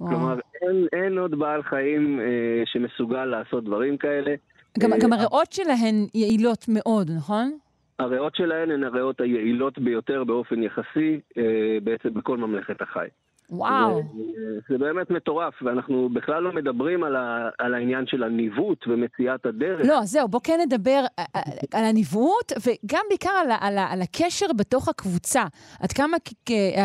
[0.00, 0.10] וואו.
[0.10, 4.34] כלומר, אין, אין עוד בעל חיים אה, שמסוגל לעשות דברים כאלה.
[4.78, 7.58] גם, אה, גם הריאות שלהן יעילות מאוד, נכון?
[7.98, 13.08] הריאות שלהן הן הריאות היעילות ביותר באופן יחסי, אה, בעצם בכל ממלכת החי.
[13.50, 14.02] וואו.
[14.16, 19.46] זה, זה באמת מטורף, ואנחנו בכלל לא מדברים על, ה, על העניין של הניווט ומציאת
[19.46, 19.86] הדרך.
[19.86, 21.04] לא, זהו, בוא כן נדבר
[21.74, 25.44] על הניווט, וגם בעיקר על, על, על הקשר בתוך הקבוצה.
[25.80, 26.16] עד כמה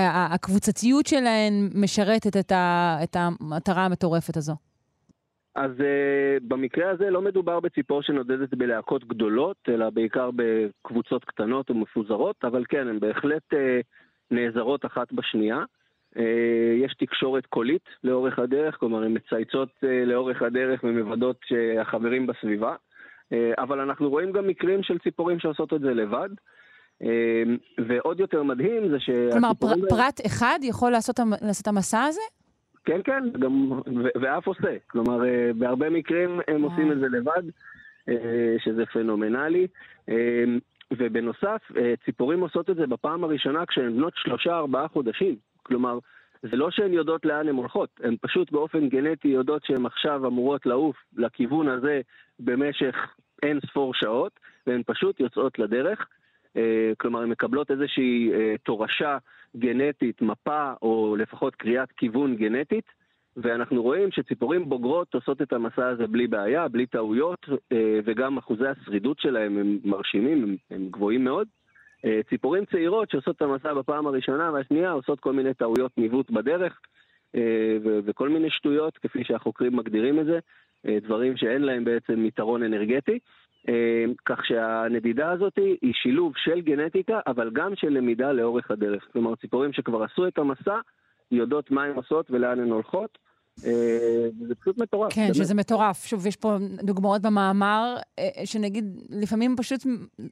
[0.03, 4.53] הקבוצתיות שלהן משרתת את, ה, את המטרה המטורפת הזו?
[5.55, 12.35] אז uh, במקרה הזה לא מדובר בציפור שנודדת בלהקות גדולות, אלא בעיקר בקבוצות קטנות ומפוזרות,
[12.43, 13.57] אבל כן, הן בהחלט uh,
[14.31, 15.63] נעזרות אחת בשנייה.
[16.17, 22.75] אה, יש תקשורת קולית לאורך הדרך, כלומר הן מצייצות אה, לאורך הדרך ומוודאות שהחברים בסביבה,
[23.33, 26.29] אה, אבל אנחנו רואים גם מקרים של ציפורים שעושות את זה לבד.
[27.87, 29.09] ועוד יותר מדהים זה ש...
[29.31, 32.21] כלומר, פר, פרט אחד יכול לעשות, לעשות את המסע הזה?
[32.85, 34.77] כן, כן, גם, ו- ואף עושה.
[34.87, 35.21] כלומר,
[35.55, 37.43] בהרבה מקרים הם עושים את זה לבד,
[38.57, 39.67] שזה פנומנלי.
[40.97, 41.71] ובנוסף,
[42.05, 45.35] ציפורים עושות את זה בפעם הראשונה כשהן בנות שלושה-ארבעה חודשים.
[45.63, 45.99] כלומר,
[46.43, 50.65] זה לא שהן יודעות לאן הן הולכות, הן פשוט באופן גנטי יודעות שהן עכשיו אמורות
[50.65, 52.01] לעוף לכיוון הזה
[52.39, 52.95] במשך
[53.43, 56.07] אין ספור שעות, והן פשוט יוצאות לדרך.
[56.57, 59.17] אה, כלומר, הן מקבלות איזושהי אה, תורשה
[59.57, 62.85] גנטית, מפה, או לפחות קריאת כיוון גנטית,
[63.37, 68.67] ואנחנו רואים שציפורים בוגרות עושות את המסע הזה בלי בעיה, בלי טעויות, אה, וגם אחוזי
[68.67, 71.47] השרידות שלהם הם מרשימים, הם, גבוהים מאוד.
[72.29, 76.79] ציפורים צעירות שעושות את המסע בפעם הראשונה והשנייה עושות כל מיני טעויות ניווט בדרך
[78.05, 80.39] וכל מיני שטויות, כפי שהחוקרים מגדירים את זה,
[81.01, 83.19] דברים שאין להם בעצם יתרון אנרגטי.
[84.25, 89.03] כך שהנדידה הזאת היא שילוב של גנטיקה, אבל גם של למידה לאורך הדרך.
[89.13, 90.79] כלומר, ציפורים שכבר עשו את המסע,
[91.31, 93.17] יודעות מה הן עושות ולאן הן הולכות.
[93.65, 95.13] אה, זה פשוט מטורף.
[95.13, 95.35] כן, באמת.
[95.35, 96.05] שזה מטורף.
[96.05, 99.81] שוב, יש פה דוגמאות במאמר, אה, שנגיד, לפעמים פשוט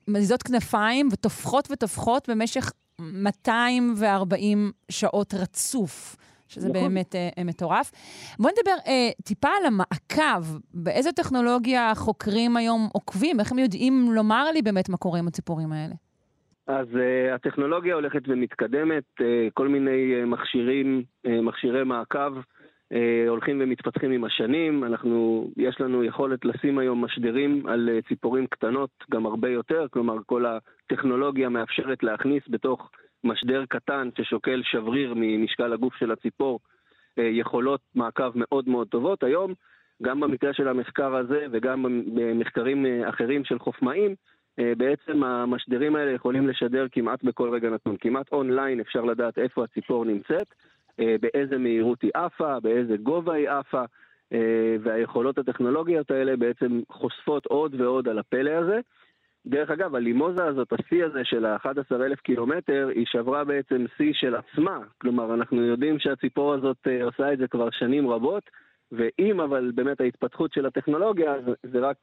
[0.07, 6.15] מזיזות כנפיים וטופחות וטופחות במשך 240 שעות רצוף.
[6.51, 6.81] שזה נכון.
[6.81, 7.91] באמת אה, מטורף.
[8.39, 10.59] בואו נדבר אה, טיפה על המעקב.
[10.73, 13.39] באיזו טכנולוגיה החוקרים היום עוקבים?
[13.39, 15.93] איך הם יודעים לומר לי באמת מה קורה עם הציפורים האלה?
[16.67, 22.33] אז uh, הטכנולוגיה הולכת ומתקדמת, uh, כל מיני uh, מכשירים, uh, מכשירי מעקב.
[22.93, 24.83] אה, הולכים ומתפתחים עם השנים.
[24.83, 30.15] אנחנו, יש לנו יכולת לשים היום משדרים על אה, ציפורים קטנות גם הרבה יותר, כלומר
[30.25, 32.89] כל הטכנולוגיה מאפשרת להכניס בתוך
[33.23, 36.59] משדר קטן ששוקל שבריר ממשקל הגוף של הציפור
[37.19, 39.23] אה, יכולות מעקב מאוד מאוד טובות.
[39.23, 39.53] היום,
[40.03, 44.15] גם במקרה של המחקר הזה וגם במחקרים אחרים של חופמאים,
[44.57, 47.95] בעצם המשדרים האלה יכולים לשדר כמעט בכל רגע נתון.
[48.01, 50.47] כמעט אונליין אפשר לדעת איפה הציפור נמצאת.
[50.99, 53.83] אה, באיזה מהירות היא עפה, באיזה גובה היא עפה,
[54.33, 58.79] אה, והיכולות הטכנולוגיות האלה בעצם חושפות עוד ועוד על הפלא הזה.
[59.45, 64.79] דרך אגב, הלימוזה הזאת, השיא הזה של ה-11,000 קילומטר, היא שברה בעצם שיא של עצמה.
[64.97, 68.43] כלומר, אנחנו יודעים שהציפור הזאת אה, עושה את זה כבר שנים רבות,
[68.91, 71.97] ואם אבל באמת ההתפתחות של הטכנולוגיה, זה רק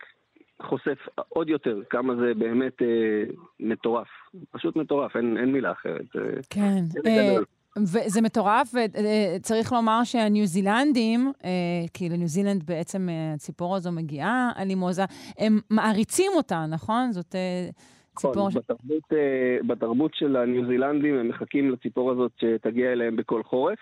[0.63, 0.99] חושף
[1.29, 3.25] עוד יותר כמה זה באמת אה,
[3.61, 4.09] מטורף.
[4.51, 6.07] פשוט מטורף, אין, אין מילה אחרת.
[6.51, 6.83] כן.
[7.07, 7.37] אה,
[7.77, 11.51] וזה מטורף, וצריך לומר שהניו זילנדים, אה,
[11.95, 15.03] כי לניו זילנד בעצם אה, הציפור הזו מגיעה, הלימוזה,
[15.39, 17.13] הם מעריצים אותה, נכון?
[17.13, 17.69] זאת אה,
[18.17, 18.49] ציפור...
[18.49, 19.03] נכון, בתרבות,
[19.67, 23.79] בתרבות של הניו זילנדים הם מחכים לציפור הזאת שתגיע אליהם בכל חורף.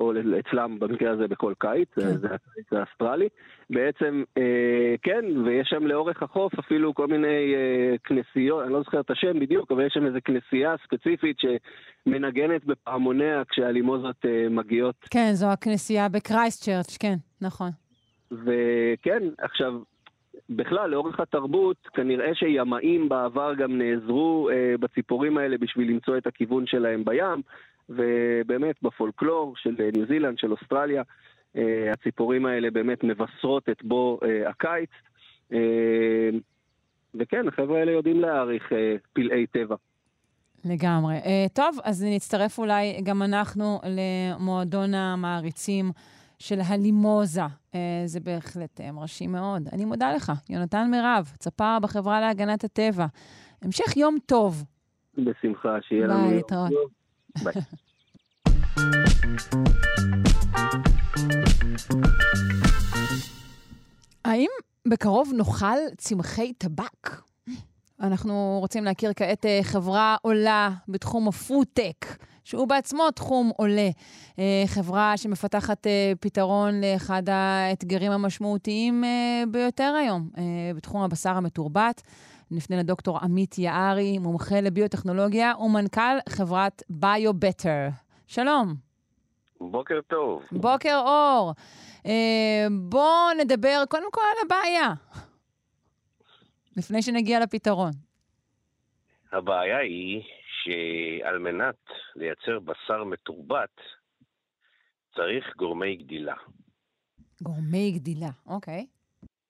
[0.00, 2.16] או אצלם במקרה הזה בכל קיץ, כן.
[2.16, 3.28] זה הקיץ האסטרלי.
[3.70, 9.00] בעצם, אה, כן, ויש שם לאורך החוף אפילו כל מיני אה, כנסיות, אני לא זוכר
[9.00, 14.94] את השם בדיוק, אבל יש שם איזו כנסייה ספציפית שמנגנת בפעמוניה כשהלימוזות אה, מגיעות.
[15.10, 17.70] כן, זו הכנסייה בקרייסט צ'רץ', כן, נכון.
[18.30, 19.72] וכן, עכשיו,
[20.50, 26.66] בכלל, לאורך התרבות, כנראה שימאים בעבר גם נעזרו אה, בציפורים האלה בשביל למצוא את הכיוון
[26.66, 27.42] שלהם בים,
[27.90, 31.02] ובאמת בפולקלור של אה, ניו זילנד, של אוסטרליה,
[31.56, 34.90] אה, הציפורים האלה באמת מבשרות את בו אה, הקיץ.
[37.14, 38.72] וכן, החבר'ה האלה יודעים להעריך
[39.12, 39.76] פלאי טבע.
[40.64, 41.14] לגמרי.
[41.54, 45.90] טוב, אז נצטרף אולי גם אנחנו למועדון המעריצים
[46.38, 47.42] של הלימוזה.
[48.06, 49.68] זה בהחלט מרשים מאוד.
[49.72, 53.06] אני מודה לך, יונתן מירב, צפר בחברה להגנת הטבע.
[53.62, 54.64] המשך יום טוב.
[55.18, 56.68] בשמחה, שיהיה לנו יום טוב.
[57.42, 57.54] ביי.
[64.24, 64.50] האם
[64.88, 67.22] בקרוב נאכל צמחי טבק?
[68.00, 72.06] אנחנו רוצים להכיר כעת אה, חברה עולה בתחום הפודטק,
[72.44, 73.88] שהוא בעצמו תחום עולה.
[74.38, 79.04] אה, חברה שמפתחת אה, פתרון לאחד האתגרים המשמעותיים
[79.50, 80.28] ביותר היום,
[80.76, 82.02] בתחום הבשר המתורבת.
[82.50, 87.88] נפנה לדוקטור עמית יערי, מומחה לביוטכנולוגיה ומנכ"ל חברת ביו-בטר.
[88.26, 88.74] שלום.
[89.60, 90.42] בוקר טוב.
[90.52, 91.52] בוקר אור.
[92.70, 94.88] בואו נדבר קודם כל על הבעיה.
[96.76, 97.92] לפני שנגיע לפתרון.
[99.32, 100.22] הבעיה היא
[100.62, 101.76] שעל מנת
[102.16, 103.76] לייצר בשר מתורבת,
[105.16, 106.34] צריך גורמי גדילה.
[107.42, 108.86] גורמי גדילה, אוקיי.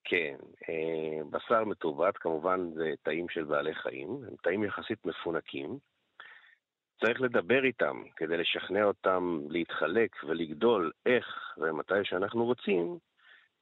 [0.03, 0.35] כן,
[0.69, 5.77] אה, בשר מתורבת כמובן זה תאים של בעלי חיים, הם תאים יחסית מפונקים.
[7.01, 11.25] צריך לדבר איתם כדי לשכנע אותם להתחלק ולגדול איך
[11.57, 12.97] ומתי שאנחנו רוצים,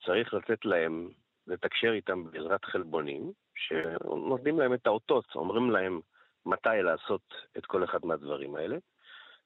[0.05, 1.09] צריך לתת להם,
[1.47, 5.99] לתקשר איתם בעזרת חלבונים, שנותנים להם את האותות, אומרים להם
[6.45, 8.77] מתי לעשות את כל אחד מהדברים האלה.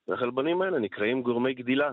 [0.07, 1.91] והחלבונים האלה נקראים גורמי גדילה.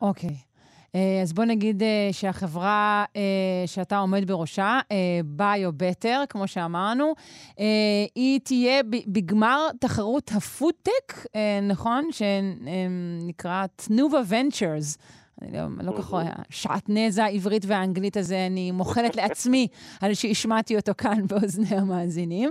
[0.00, 0.30] אוקיי.
[0.30, 0.57] Okay.
[0.94, 3.22] אה, אז בוא נגיד אה, שהחברה אה,
[3.66, 4.80] שאתה עומד בראשה,
[5.24, 7.14] ביו-בטר, כמו שאמרנו,
[8.14, 11.26] היא תהיה בגמר תחרות הפודטק,
[11.62, 12.08] נכון?
[12.10, 14.98] שנקרא תנובה ונצ'רס.
[15.42, 19.68] אני לא, לא כל כך רואה, שעטנז העברית והאנגלית הזה, אני מוחלת לעצמי
[20.00, 22.50] על שהשמעתי אותו כאן באוזני המאזינים,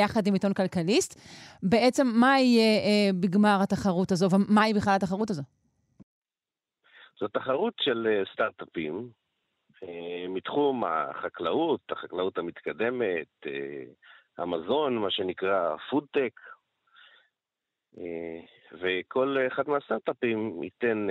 [0.00, 1.20] יחד עם עיתון כלכליסט.
[1.62, 5.42] בעצם, מה יהיה בגמר התחרות הזו, ומהי בכלל התחרות הזו?
[7.20, 9.10] זו תחרות של אה, סטארט-אפים
[9.82, 13.84] אה, מתחום החקלאות, החקלאות המתקדמת, אה,
[14.38, 16.40] המזון, מה שנקרא פודטק,
[18.72, 21.06] וכל אחד מהסטארט-אפים ייתן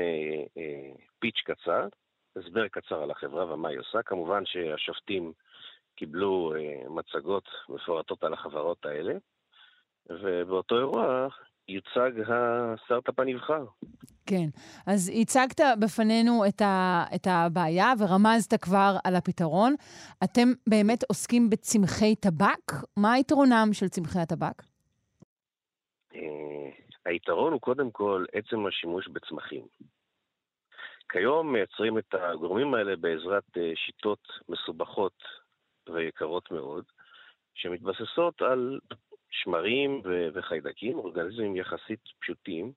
[1.20, 1.88] פיץ' קצר,
[2.36, 4.04] הסבר קצר על החברה ומה היא עושה.
[4.04, 5.34] כמובן שהשופטים
[5.96, 6.54] קיבלו
[6.90, 9.14] מצגות מפורטות על החברות האלה,
[10.10, 11.28] ובאותו אירוע
[11.68, 13.66] יוצג הסטארט-אפ הנבחר.
[14.26, 14.46] כן,
[14.88, 19.76] אז הצגת בפנינו את, ה, את הבעיה ורמזת כבר על הפתרון.
[20.24, 22.72] אתם באמת עוסקים בצמחי טבק?
[22.98, 24.64] מה היתרונם של צמחי הטבק?
[26.16, 26.70] אה,
[27.06, 29.66] היתרון הוא קודם כל עצם השימוש בצמחים.
[31.10, 35.24] כיום מייצרים את הגורמים האלה בעזרת אה, שיטות מסובכות
[35.90, 36.84] ויקרות מאוד,
[37.56, 38.80] שמתבססות על
[39.44, 40.02] שמרים
[40.34, 42.72] וחיידקים, אורגניזמים יחסית פשוטים,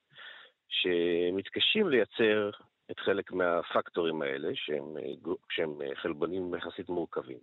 [0.69, 2.51] שמתקשים לייצר
[2.91, 4.97] את חלק מהפקטורים האלה, שהם,
[5.51, 7.39] שהם חלבונים יחסית מורכבים.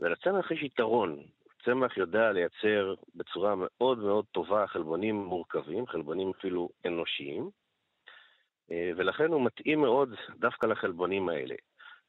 [0.00, 1.22] ולצמח יש יתרון.
[1.64, 7.50] צמח יודע לייצר בצורה מאוד מאוד טובה חלבונים מורכבים, חלבונים אפילו אנושיים,
[8.70, 11.54] ולכן הוא מתאים מאוד דווקא לחלבונים האלה.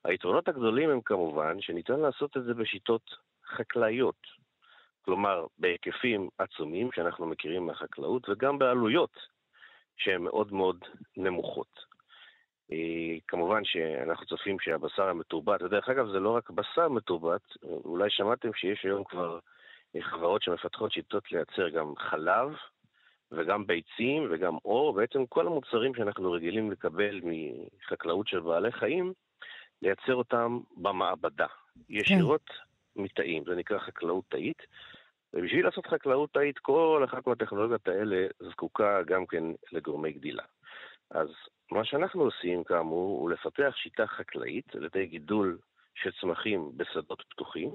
[0.03, 4.27] היתרונות הגדולים הם כמובן שניתן לעשות את זה בשיטות חקלאיות,
[5.05, 9.17] כלומר בהיקפים עצומים שאנחנו מכירים מהחקלאות וגם בעלויות
[9.97, 10.77] שהן מאוד מאוד
[11.17, 11.91] נמוכות.
[12.71, 18.53] אה, כמובן שאנחנו צופים שהבשר המתורבת, ודרך אגב זה לא רק בשר מתורבת, אולי שמעתם
[18.53, 19.39] שיש היום כבר
[20.01, 22.55] חברות שמפתחות שיטות לייצר גם חלב
[23.31, 29.13] וגם ביצים וגם אור, בעצם כל המוצרים שאנחנו רגילים לקבל מחקלאות של בעלי חיים,
[29.81, 31.47] לייצר אותם במעבדה,
[31.89, 32.70] ישירות כן.
[32.95, 34.61] מתאים, זה נקרא חקלאות תאית.
[35.33, 40.43] ובשביל לעשות חקלאות תאית, כל אחת מהטכנולוגיות האלה זקוקה גם כן לגורמי גדילה.
[41.11, 41.27] אז
[41.71, 45.57] מה שאנחנו עושים, כאמור, הוא לפתח שיטה חקלאית על ידי גידול
[45.95, 47.69] של צמחים בשדות פתוחים,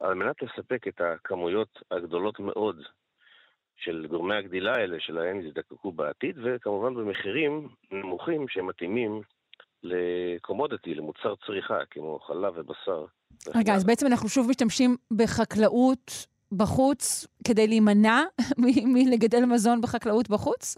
[0.00, 2.82] על מנת לספק את הכמויות הגדולות מאוד
[3.76, 9.22] של גורמי הגדילה האלה שלהם יזדקקו בעתיד, וכמובן במחירים נמוכים שמתאימים
[9.82, 13.04] לקומודיטי, למוצר צריכה, כמו חלב ובשר.
[13.54, 18.22] רגע, אז בעצם אנחנו שוב משתמשים בחקלאות בחוץ כדי להימנע
[18.94, 20.76] מלגדל מזון בחקלאות בחוץ?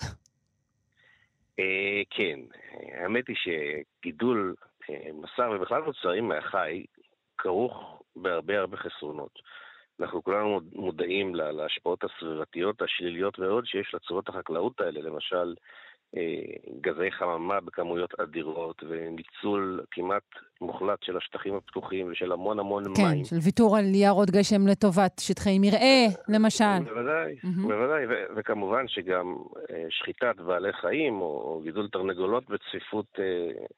[1.59, 2.41] אה, כן,
[2.93, 4.55] האמת היא שגידול
[5.23, 6.85] בשר אה, ובכלל מוצרים מהחי
[7.39, 9.39] כרוך בהרבה הרבה חסרונות.
[10.01, 15.55] אנחנו כולנו מודעים להשפעות הסביבתיות השליליות מאוד שיש לצורות החקלאות האלה, למשל
[16.81, 20.23] גזי חממה בכמויות אדירות וניצול כמעט
[20.61, 23.19] מוחלט של השטחים הפתוחים ושל המון המון כן, מים.
[23.19, 26.79] כן, של ויתור על יערות גשם לטובת שטחי מרעה, למשל.
[26.85, 27.67] בוודאי, mm-hmm.
[27.69, 29.37] בוודאי, ו- וכמובן שגם
[29.71, 33.25] אה, שחיטת בעלי חיים או, גידול תרנגולות בצפיפות אה,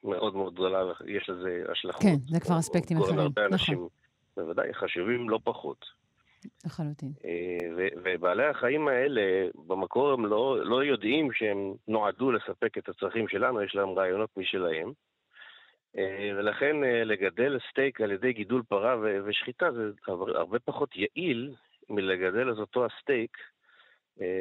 [0.03, 2.01] מאוד מאוד גדולה, יש לזה השלכות.
[2.01, 3.19] כן, זה כבר אספקטים אחרים,
[3.51, 3.87] נכון.
[4.37, 5.85] בוודאי, חשובים לא פחות.
[6.65, 7.11] לחלוטין.
[7.25, 13.61] אה, ובעלי החיים האלה, במקור הם לא, לא יודעים שהם נועדו לספק את הצרכים שלנו,
[13.61, 14.91] יש להם רעיונות משלהם.
[15.97, 19.91] אה, ולכן אה, לגדל סטייק על ידי גידול פרה ושחיטה זה
[20.35, 21.53] הרבה פחות יעיל
[21.89, 23.37] מלגדל את אותו הסטייק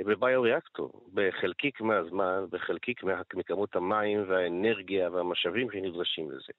[0.07, 3.00] בביוריאקטור, בחלקיק מהזמן, בחלקיק
[3.34, 6.52] מכמות המים והאנרגיה והמשאבים שנדרשים לזה.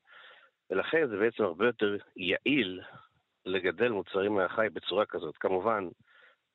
[0.70, 2.82] ולכן זה בעצם הרבה יותר יעיל
[3.46, 5.38] לגדל מוצרים מהחי בצורה כזאת.
[5.40, 5.88] כמובן,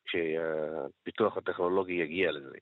[0.04, 2.56] כשהפיתוח הטכנולוגי יגיע לזה.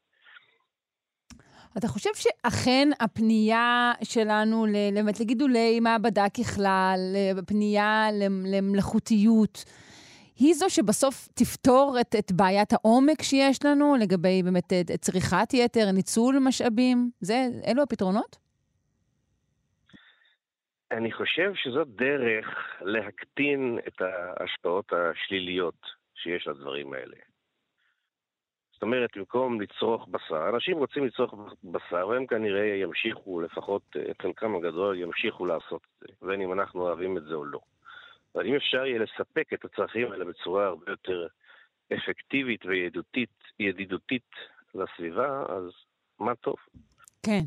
[1.78, 6.98] אתה חושב שאכן הפנייה שלנו, באמת לגידולי מעבדה ככלל,
[7.46, 8.06] פנייה
[8.44, 9.64] למלאכותיות,
[10.36, 16.38] היא זו שבסוף תפתור את, את בעיית העומק שיש לנו לגבי באמת צריכת יתר, ניצול
[16.38, 17.10] משאבים?
[17.20, 18.47] זה, אלו הפתרונות?
[20.90, 27.16] אני חושב שזאת דרך להקטין את ההשפעות השליליות שיש לדברים האלה.
[28.72, 31.34] זאת אומרת, במקום לצרוך בשר, אנשים רוצים לצרוך
[31.64, 36.80] בשר, והם כנראה ימשיכו, לפחות את חלקם הגדול, ימשיכו לעשות את זה, בין אם אנחנו
[36.82, 37.60] אוהבים את זה או לא.
[38.34, 41.26] אבל אם אפשר יהיה לספק את הצרכים האלה בצורה הרבה יותר
[41.94, 42.64] אפקטיבית
[43.58, 44.30] וידידותית
[44.74, 45.70] לסביבה, אז
[46.20, 46.56] מה טוב.
[47.28, 47.44] כן.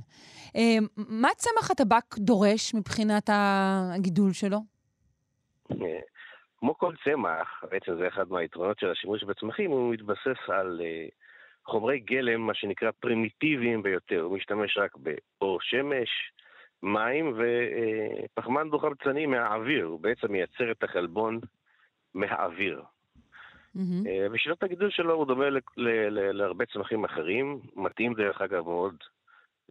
[0.55, 4.57] אמ, מה צמח הטבק דורש מבחינת הגידול שלו?
[6.57, 11.07] כמו כל צמח, בעצם זה אחד מהיתרונות של השימוש בצמחים, הוא מתבסס על אה,
[11.65, 14.21] חומרי גלם, מה שנקרא פרימיטיביים ביותר.
[14.21, 16.09] הוא משתמש רק באור שמש,
[16.84, 19.86] מים ופחמן דו-חמצני מהאוויר.
[19.86, 21.39] הוא בעצם מייצר את החלבון
[22.13, 22.82] מהאוויר.
[23.75, 24.07] Mm-hmm.
[24.32, 25.45] ושיטות הגידול שלו הוא דומה
[26.34, 28.95] להרבה צמחים אחרים, מתאים דרך אגב מאוד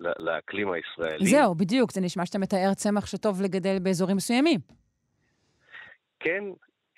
[0.01, 1.26] לאקלים הישראלי.
[1.26, 4.61] זהו, בדיוק, זה נשמע שאתה מתאר צמח שטוב לגדל באזורים מסוימים.
[6.20, 6.44] כן,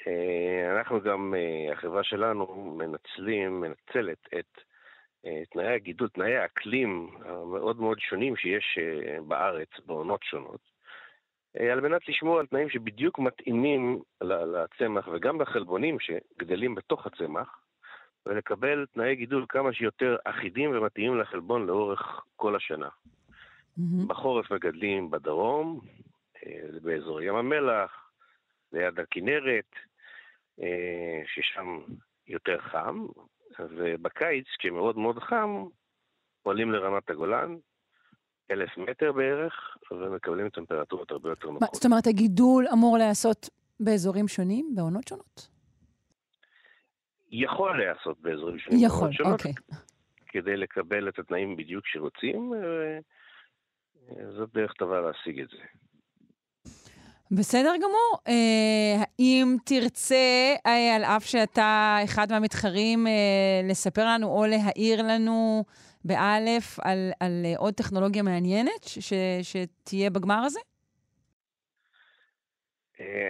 [0.06, 4.60] אה, אנחנו גם, אה, החברה שלנו מנצלים, מנצלת את
[5.26, 8.78] אה, תנאי הגידול, תנאי האקלים המאוד מאוד שונים שיש
[9.28, 10.60] בארץ בעונות שונות,
[11.72, 17.62] על מנת לשמור על תנאים שבדיוק מתאימים לצמח וגם לחלבונים שגדלים בתוך הצמח,
[18.26, 22.88] ולקבל תנאי גידול כמה שיותר אחידים ומתאימים לחלבון לאורך כל השנה.
[22.88, 24.06] Mm-hmm.
[24.06, 25.80] בחורף מגדלים בדרום,
[26.36, 26.52] אה,
[26.82, 28.10] באזור ים המלח,
[28.72, 29.70] ליד הכנרת,
[30.62, 31.80] אה, ששם
[32.26, 33.06] יותר חם,
[33.60, 35.64] ובקיץ, כשמאוד מאוד חם,
[36.42, 37.56] עולים לרמת הגולן,
[38.50, 41.74] אלף מטר בערך, ומקבלים טמפרטורות הרבה יותר נוחות.
[41.74, 43.48] זאת אומרת, הגידול אמור להיעשות
[43.80, 45.51] באזורים שונים, בעונות שונות?
[47.32, 48.86] יכול להיעשות באזורים שונים.
[48.86, 49.52] יכול, אוקיי.
[50.26, 52.52] כדי לקבל את התנאים בדיוק שרוצים,
[54.16, 55.58] וזאת דרך טובה להשיג את זה.
[57.30, 58.18] בסדר גמור.
[58.28, 63.12] אה, האם תרצה, אה, על אף שאתה אחד מהמתחרים, אה,
[63.70, 65.64] לספר לנו או להעיר לנו
[66.04, 69.12] באלף על, על עוד טכנולוגיה מעניינת ש,
[69.42, 70.60] שתהיה בגמר הזה?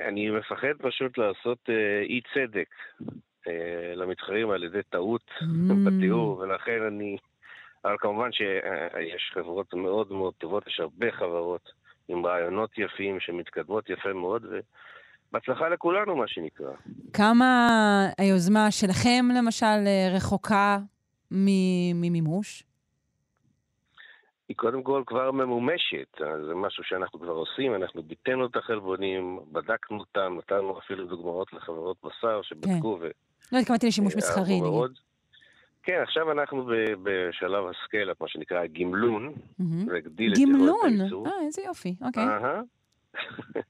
[0.08, 1.68] אני מפחד פשוט לעשות
[2.08, 2.68] אי צדק
[3.00, 3.06] אה,
[3.94, 5.44] למתחרים על ידי טעות mm.
[5.86, 7.16] בתיאור, ולכן אני...
[7.84, 11.70] אבל כמובן שיש חברות מאוד מאוד טובות, יש הרבה חברות
[12.08, 14.46] עם רעיונות יפים שמתקדמות יפה מאוד,
[15.30, 16.72] ובהצלחה לכולנו, מה שנקרא.
[17.12, 17.68] כמה
[18.18, 19.66] היוזמה שלכם, למשל,
[20.16, 20.78] רחוקה
[21.94, 22.62] ממימוש?
[24.48, 29.98] היא קודם כל כבר ממומשת, זה משהו שאנחנו כבר עושים, אנחנו ביטאנו את החלבונים, בדקנו
[29.98, 33.08] אותם, נתנו אפילו דוגמאות לחברות בשר שבדקו כן.
[33.52, 34.60] לא התכוונתי לשימוש אה, מסחרי.
[35.82, 36.70] כן, עכשיו אנחנו
[37.02, 39.32] בשלב הסקייל, מה שנקרא גמלון,
[39.86, 40.38] והגדיל את
[40.84, 41.26] הייצור.
[41.26, 42.24] אה, איזה יופי, אוקיי.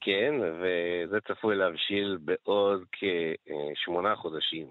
[0.00, 4.66] כן, וזה צפוי להבשיל בעוד כשמונה חודשים.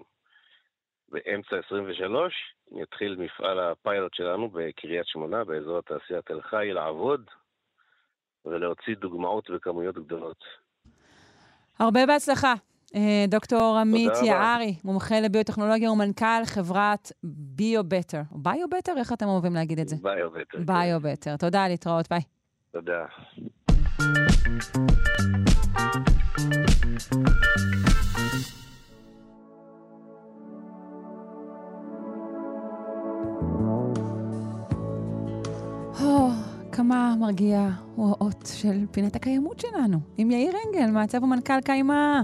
[1.08, 2.34] באמצע 23
[2.82, 7.30] יתחיל מפעל הפיילוט שלנו בקריית שמונה, באזור התעשייה תל חי, לעבוד
[8.44, 10.44] ולהוציא דוגמאות בכמויות גדולות.
[11.78, 12.54] הרבה בהצלחה.
[12.94, 18.22] אה, דוקטור עמית יערי, מומחה לביוטכנולוגיה ומנכ"ל חברת ביו-בטר.
[18.32, 18.92] ביו-בטר?
[18.96, 19.96] איך אתם אוהבים להגיד את זה?
[20.02, 20.58] ביו-בטר.
[20.64, 21.30] ביו-בטר.
[21.30, 21.36] כן.
[21.36, 22.20] תודה, להתראות, ביי.
[22.72, 23.04] תודה.
[36.76, 42.22] כמה מרגיע הוא האות של פינת הקיימות שלנו, עם יאיר אנגל, מעצב ומנכ"ל קיימה,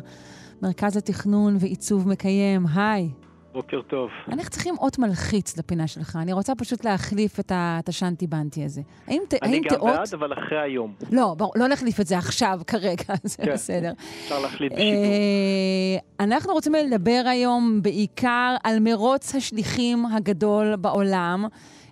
[0.63, 2.67] מרכז התכנון ועיצוב מקיים.
[2.75, 3.09] היי.
[3.53, 4.11] בוקר טוב.
[4.29, 6.19] אנחנו צריכים אות מלחיץ לפינה שלך.
[6.23, 8.81] אני רוצה פשוט להחליף את השאנטי בנטי הזה.
[9.07, 9.97] האם, אני האם גם תאות...
[9.97, 10.95] בעד, אבל אחרי היום.
[11.11, 11.47] לא, בר...
[11.55, 13.53] לא נחליף את זה עכשיו, כרגע, זה כן.
[13.53, 13.93] בסדר.
[14.25, 15.05] אפשר להחליט בשידור.
[15.05, 21.45] אה, אנחנו רוצים לדבר היום בעיקר על מרוץ השליחים הגדול בעולם.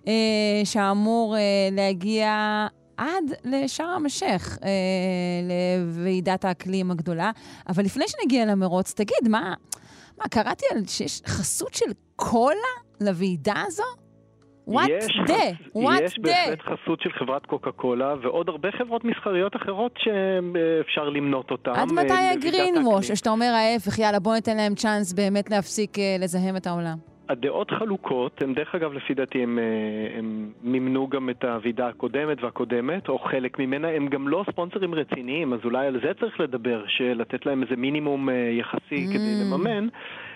[0.09, 0.13] אה,
[0.65, 1.41] שאמור אה,
[1.73, 2.67] להגיע
[3.01, 4.69] עד לשארם א-שייח, אה,
[5.49, 7.31] לוועידת האקלים הגדולה.
[7.69, 9.55] אבל לפני שנגיע למרוץ, תגיד, מה,
[10.19, 12.55] מה קראתי על שיש חסות של קולה
[13.01, 13.83] לוועידה הזו?
[14.69, 14.73] What
[15.27, 15.33] the?
[15.77, 16.23] What יש the?
[16.23, 21.71] בהחלט חסות של חברת קוקה קולה ועוד הרבה חברות מסחריות אחרות שאפשר למנות אותן.
[21.71, 23.11] עד מתי הגרין ווש?
[23.11, 26.97] או שאתה אומר ההפך, יאללה, בוא ניתן להם צ'אנס באמת להפסיק לזהם את העולם.
[27.31, 32.43] הדעות חלוקות, הם דרך אגב לפי דעתי הם, אה, הם מימנו גם את הוועידה הקודמת
[32.43, 36.85] והקודמת, או חלק ממנה, הם גם לא ספונסרים רציניים, אז אולי על זה צריך לדבר,
[36.87, 39.13] שלתת להם איזה מינימום אה, יחסי mm.
[39.13, 39.89] כדי לממן,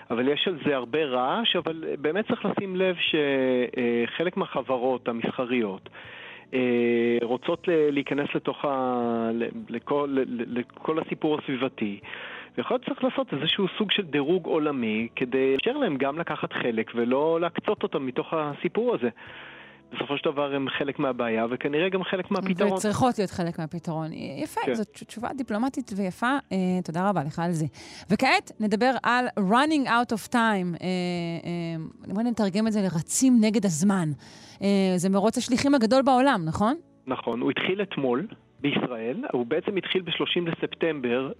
[0.09, 5.89] אבל יש על זה הרבה רעש, אבל באמת צריך לשים לב שחלק מהחברות המסחריות
[7.21, 9.29] רוצות להיכנס לתוך ה...
[9.69, 11.99] לכל, לכל הסיפור הסביבתי.
[12.57, 16.91] ויכול להיות שצריך לעשות איזשהו סוג של דירוג עולמי כדי לאפשר להם גם לקחת חלק
[16.95, 19.09] ולא להקצות אותם מתוך הסיפור הזה.
[19.93, 22.73] בסופו של דבר הם חלק מהבעיה, וכנראה גם חלק מהפתרון.
[22.73, 24.13] וצריכות להיות חלק מהפתרון.
[24.43, 24.73] יפה, כן.
[24.73, 27.65] זאת תשובה דיפלומטית ויפה, אה, תודה רבה לך על זה.
[28.09, 30.35] וכעת נדבר על running out of time.
[30.35, 30.87] אה,
[32.07, 34.09] אה, בואי נתרגם את זה לרצים נגד הזמן.
[34.61, 36.75] אה, זה מרוץ השליחים הגדול בעולם, נכון?
[37.07, 38.27] נכון, הוא התחיל אתמול.
[38.61, 41.31] בישראל, הוא בעצם התחיל ב-30 לספטמבר,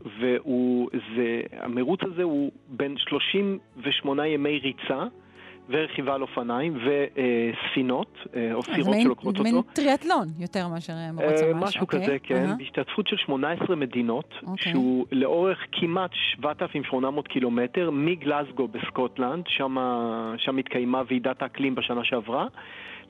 [1.15, 5.03] והמרוץ הזה הוא בין 38 ימי ריצה.
[5.69, 9.43] ורכיבה על אופניים וספינות, אה, או סירות שלוקחות אותו.
[9.43, 11.63] מין טריאטלון יותר מאשר מרוץ ממש.
[11.63, 12.03] משהו אוקיי.
[12.03, 14.71] כזה, כן, בהשתתפות של 18 מדינות, אוקיי.
[14.71, 19.43] שהוא לאורך כמעט 7,800 קילומטר, מגלסגו בסקוטלנד,
[20.37, 22.47] שם התקיימה ועידת האקלים בשנה שעברה.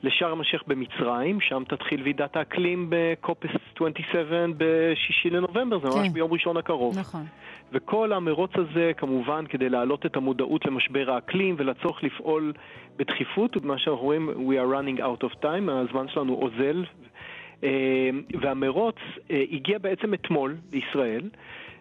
[0.02, 6.12] לשארם א-שייח במצרים, שם תתחיל ועידת האקלים בקופס 27 ב-6 לנובמבר, זה ממש כן.
[6.12, 6.98] ביום ראשון הקרוב.
[6.98, 7.24] נכון.
[7.72, 12.52] וכל המרוץ הזה, כמובן, כדי להעלות את המודעות למשבר האקלים ולצורך לפעול
[12.96, 16.84] בדחיפות, מה שאנחנו רואים, we are running out of time, הזמן שלנו אוזל.
[17.64, 18.96] אה, והמרוץ
[19.30, 21.28] אה, הגיע בעצם אתמול לישראל.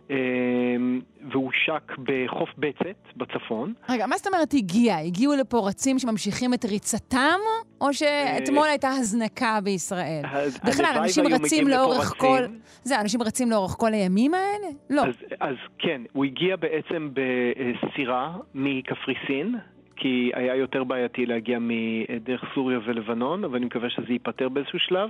[0.10, 1.02] אמ,
[1.32, 3.74] והושק בחוף בצת בצפון.
[3.90, 4.98] רגע, מה זאת אומרת הגיע?
[4.98, 7.40] הגיעו לפה רצים שממשיכים את ריצתם,
[7.82, 10.22] או שאתמול אה, הייתה הזנקה בישראל?
[10.66, 12.42] בכלל, אנשים רצים לאורך כל...
[12.84, 14.68] זה, אנשים רצים לאורך כל הימים האלה?
[14.90, 15.02] לא.
[15.02, 19.56] אז, אז כן, הוא הגיע בעצם בסירה מקפריסין,
[19.96, 25.10] כי היה יותר בעייתי להגיע מדרך סוריה ולבנון, אבל אני מקווה שזה ייפתר באיזשהו שלב.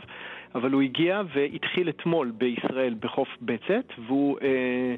[0.56, 4.96] אבל הוא הגיע והתחיל אתמול בישראל בחוף בצת, והוא אה,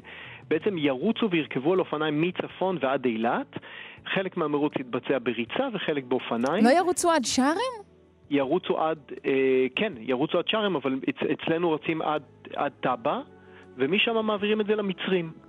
[0.48, 3.56] בעצם ירוצו וירכבו על אופניים מצפון ועד אילת.
[4.14, 6.64] חלק מהמרוץ יתבצע בריצה וחלק באופניים.
[6.64, 7.84] לא ירוצו עד שארם?
[8.30, 12.22] ירוצו עד, אה, כן, ירוצו עד שארם, אבל אצ, אצלנו רצים עד,
[12.56, 13.20] עד טאבה,
[13.76, 15.47] ומשם מעבירים את זה למצרים.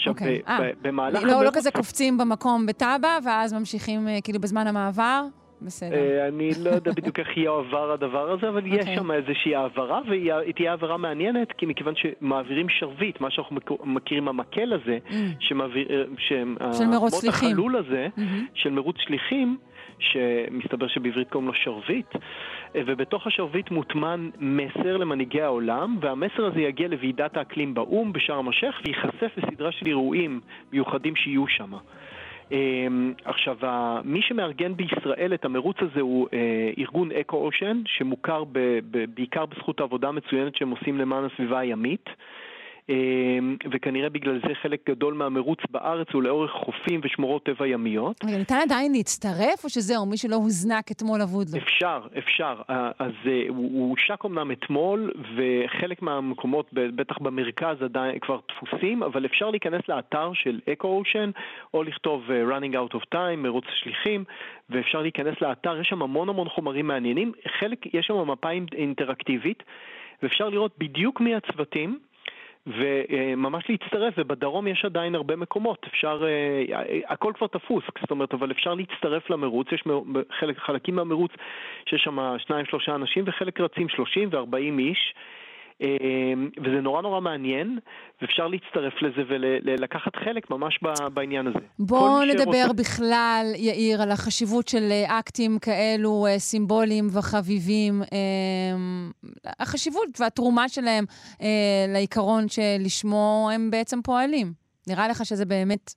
[0.00, 0.16] עכשיו, okay.
[0.16, 0.40] אוקיי.
[0.48, 1.22] אה, במהלך...
[1.22, 5.22] לא, לא כזה קופצים במקום בטאבה, ואז ממשיכים אה, כאילו בזמן המעבר?
[5.62, 5.96] בסדר.
[5.96, 8.96] אה, אני לא יודע בדיוק איך יועבר הדבר הזה, אבל יש אוקיי.
[8.96, 14.72] שם איזושהי העברה, והיא תהיה העברה מעניינת, כי מכיוון שמעבירים שרביט, מה שאנחנו מכירים המקל
[14.72, 15.12] הזה, mm.
[15.40, 16.06] שמעביר...
[16.18, 17.50] של מרוץ שליחים.
[17.50, 18.20] החלול הזה, mm-hmm.
[18.54, 19.58] של מרוץ שליחים,
[20.00, 22.14] שמסתבר שבעברית קוראים לו שרביט,
[22.74, 29.32] ובתוך השרביט מוטמן מסר למנהיגי העולם, והמסר הזה יגיע לוועידת האקלים באו"ם בשארם א-שייח וייחשף
[29.36, 30.40] לסדרה של אירועים
[30.72, 31.72] מיוחדים שיהיו שם.
[32.52, 33.56] אמ, עכשיו,
[34.04, 38.44] מי שמארגן בישראל את המרוץ הזה הוא אה, ארגון אקו אושן, שמוכר
[39.14, 42.08] בעיקר בזכות העבודה המצוינת שהם עושים למען הסביבה הימית.
[42.88, 48.24] אמ, וכנראה בגלל זה חלק גדול מהמרוץ בארץ הוא לאורך חופים ושמורות טבע ימיות.
[48.24, 51.58] רגע, ניתן עדיין להצטרף, או שזהו, מי שלא הוזנק אתמול אבוד לו?
[51.58, 52.54] אפשר, אפשר.
[52.98, 59.50] אז אה, הוא הושק אמנם אתמול, וחלק מהמקומות, בטח במרכז, עדיין כבר דפוסים, אבל אפשר
[59.50, 61.30] להיכנס לאתר של אקו-אושן,
[61.74, 64.24] או לכתוב אה, running out of time, מרוץ השליחים,
[64.70, 67.32] ואפשר להיכנס לאתר, יש שם המון המון חומרים מעניינים.
[67.58, 69.62] חלק, יש שם מפה אינטראקטיבית,
[70.22, 71.98] ואפשר לראות בדיוק מי הצוותים.
[72.66, 78.50] וממש להצטרף, ובדרום יש עדיין הרבה מקומות, אפשר, אה, הכל כבר תפוס, זאת אומרת, אבל
[78.50, 79.84] אפשר להצטרף למרוץ, יש
[80.38, 81.32] חלק, חלקים מהמרוץ
[81.86, 85.14] שיש שם שניים שלושה אנשים וחלק רצים שלושים וארבעים איש.
[85.80, 87.78] אמ, וזה נורא נורא מעניין,
[88.22, 90.80] ואפשר להצטרף לזה ולקחת חלק ממש
[91.14, 91.58] בעניין הזה.
[91.78, 92.72] בואו נדבר שרוצה...
[92.72, 99.10] בכלל, יאיר, על החשיבות של אה, אקטים כאלו אה, סימבוליים וחביבים, אמ,
[99.58, 101.04] החשיבות והתרומה שלהם
[101.42, 101.46] אה,
[101.88, 104.52] לעיקרון שלשמו הם בעצם פועלים.
[104.88, 105.94] נראה לך שזה באמת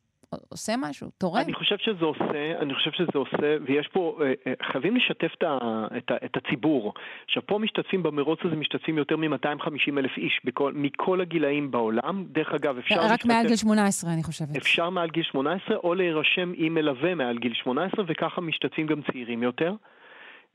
[0.49, 1.41] עושה משהו, תורם.
[1.41, 5.43] אני חושב שזה עושה, אני חושב שזה עושה, ויש פה, אה, אה, חייבים לשתף את,
[5.43, 5.57] ה,
[5.97, 6.93] את, ה, את הציבור.
[7.25, 12.25] עכשיו, פה משתתפים במרוץ הזה, משתתפים יותר מ-250 אלף איש בכל, מכל הגילאים בעולם.
[12.27, 13.25] דרך אגב, אפשר רק להשתתף...
[13.25, 14.55] רק מעל גיל 18, אני חושבת.
[14.57, 19.43] אפשר מעל גיל 18, או להירשם עם מלווה מעל גיל 18, וככה משתתפים גם צעירים
[19.43, 19.73] יותר,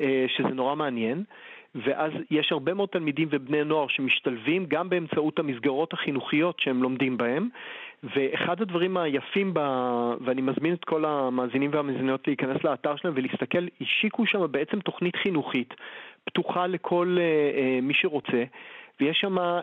[0.00, 1.24] אה, שזה נורא מעניין.
[1.74, 7.48] ואז יש הרבה מאוד תלמידים ובני נוער שמשתלבים גם באמצעות המסגרות החינוכיות שהם לומדים בהם.
[8.02, 9.58] ואחד הדברים היפים, ב...
[10.20, 15.74] ואני מזמין את כל המאזינים והמאזינות להיכנס לאתר שלהם ולהסתכל, השיקו שם בעצם תוכנית חינוכית
[16.24, 18.44] פתוחה לכל uh, uh, מי שרוצה.
[19.00, 19.62] ויש שם אה,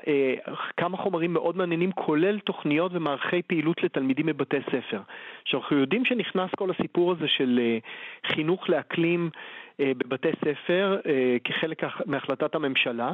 [0.77, 5.01] כמה חומרים מאוד מעניינים, כולל תוכניות ומערכי פעילות לתלמידים בבתי ספר.
[5.41, 7.77] עכשיו, אנחנו יודעים שנכנס כל הסיפור הזה של אה,
[8.33, 9.29] חינוך לאקלים
[9.79, 13.11] אה, בבתי ספר אה, כחלק מהחלטת הממשלה,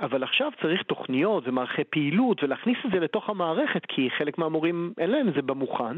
[0.00, 5.10] אבל עכשיו צריך תוכניות ומערכי פעילות ולהכניס את זה לתוך המערכת, כי חלק מהמורים אין
[5.10, 5.96] להם זה במוכן.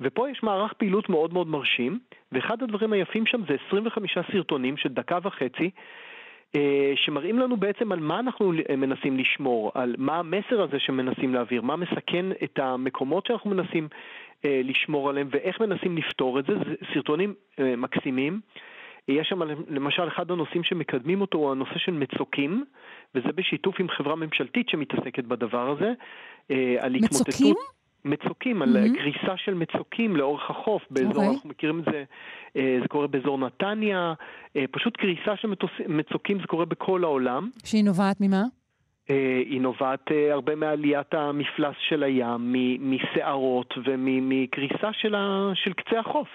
[0.00, 1.98] ופה יש מערך פעילות מאוד מאוד מרשים,
[2.32, 5.70] ואחד הדברים היפים שם זה 25 סרטונים של דקה וחצי,
[6.96, 11.76] שמראים לנו בעצם על מה אנחנו מנסים לשמור, על מה המסר הזה שמנסים להעביר, מה
[11.76, 13.88] מסכן את המקומות שאנחנו מנסים
[14.44, 16.54] לשמור עליהם ואיך מנסים לפתור את זה.
[16.58, 18.40] זה סרטונים מקסימים.
[19.08, 22.64] יש שם למשל אחד הנושאים שמקדמים אותו הוא הנושא של מצוקים,
[23.14, 25.92] וזה בשיתוף עם חברה ממשלתית שמתעסקת בדבר הזה.
[26.50, 26.88] אה.
[26.88, 27.54] מצוקים?
[28.08, 28.98] מצוקים, על mm-hmm.
[28.98, 31.16] קריסה של מצוקים לאורך החוף, באזור, okay.
[31.16, 31.28] אוקיי.
[31.28, 32.04] אנחנו מכירים את זה,
[32.56, 34.14] אה, זה קורה באזור נתניה,
[34.56, 35.48] אה, פשוט קריסה של
[35.88, 37.50] מצוקים זה קורה בכל העולם.
[37.64, 38.42] שהיא נובעת ממה?
[39.46, 45.14] היא נובעת הרבה מעליית המפלס של הים, מסערות ומקריסה של,
[45.54, 46.28] של קצה החוף.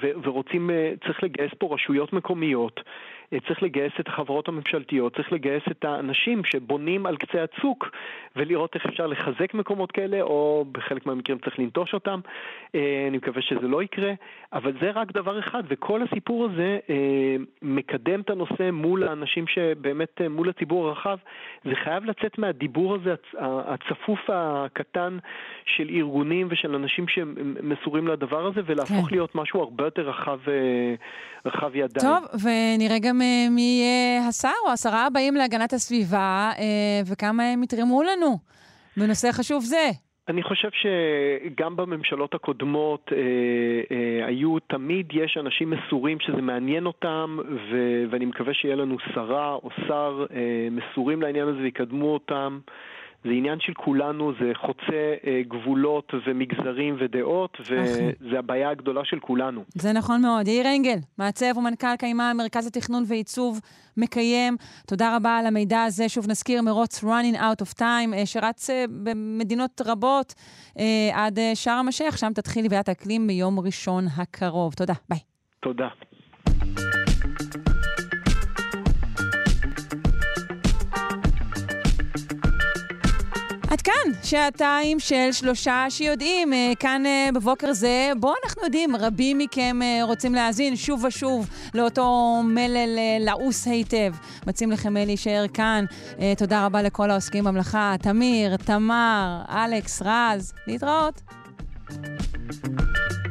[0.00, 0.70] ורוצים,
[1.06, 2.92] צריך לגייס פה רשויות מקומיות אה,
[3.30, 7.90] צריך לגייס את החברות הממשלתיות, צריך לגייס את האנשים שבונים על קצה הצוק
[8.36, 12.20] ולראות איך אפשר לחזק מקומות כאלה, או בחלק מהמקרים צריך לנטוש אותם.
[12.74, 14.12] אה, אני מקווה שזה לא יקרה,
[14.52, 20.20] אבל זה רק דבר אחד, וכל הסיפור הזה אה, מקדם את הנושא מול האנשים שבאמת,
[20.30, 21.18] מול הציבור הרחב.
[21.64, 25.18] זה חייב לצאת מהדיבור הזה הצפוף הקטן
[25.64, 29.14] של ארגונים ושל אנשים שמסורים לדבר הזה, ולהפוך כן.
[29.14, 30.38] להיות משהו הרבה יותר רחב,
[31.46, 31.88] רחב ידיים.
[32.00, 37.62] טוב, ונראה גם אה, מי יהיה השר או השרה הבאים להגנת הסביבה, אה, וכמה הם
[37.62, 38.38] יתרמו לנו
[38.96, 39.90] בנושא חשוב זה.
[40.28, 43.18] אני חושב שגם בממשלות הקודמות אה,
[43.96, 47.38] אה, היו, תמיד יש אנשים מסורים שזה מעניין אותם,
[47.70, 52.58] ו- ואני מקווה שיהיה לנו שרה או שר אה, מסורים לעניין הזה ויקדמו אותם.
[53.24, 59.64] זה עניין של כולנו, זה חוצה אה, גבולות ומגזרים ודעות, וזה הבעיה הגדולה של כולנו.
[59.74, 60.48] זה נכון מאוד.
[60.48, 63.60] יאיר אנגל, מעצב ומנכ"ל קיימה, מרכז התכנון ועיצוב
[63.96, 64.56] מקיים.
[64.86, 66.08] תודה רבה על המידע הזה.
[66.08, 70.34] שוב נזכיר, מרוץ running out of time, אה, שרץ אה, במדינות רבות
[70.78, 74.74] אה, עד אה, שארם א-שייח, שם תתחיל לוויית האקלים ביום ראשון הקרוב.
[74.74, 75.18] תודה, ביי.
[75.60, 75.88] תודה.
[83.84, 86.52] כאן, שעתיים של שלושה שיודעים.
[86.52, 91.50] אה, כאן אה, בבוקר זה, בואו אנחנו יודעים, רבים מכם אה, רוצים להאזין שוב ושוב
[91.74, 94.14] לאותו מלל לעוס היטב.
[94.46, 95.84] מציעים לכם להישאר כאן.
[96.36, 100.52] תודה רבה לכל העוסקים במלאכה, תמיר, תמר, אלכס, רז.
[100.66, 101.20] להתראות.
[101.90, 103.23] thank you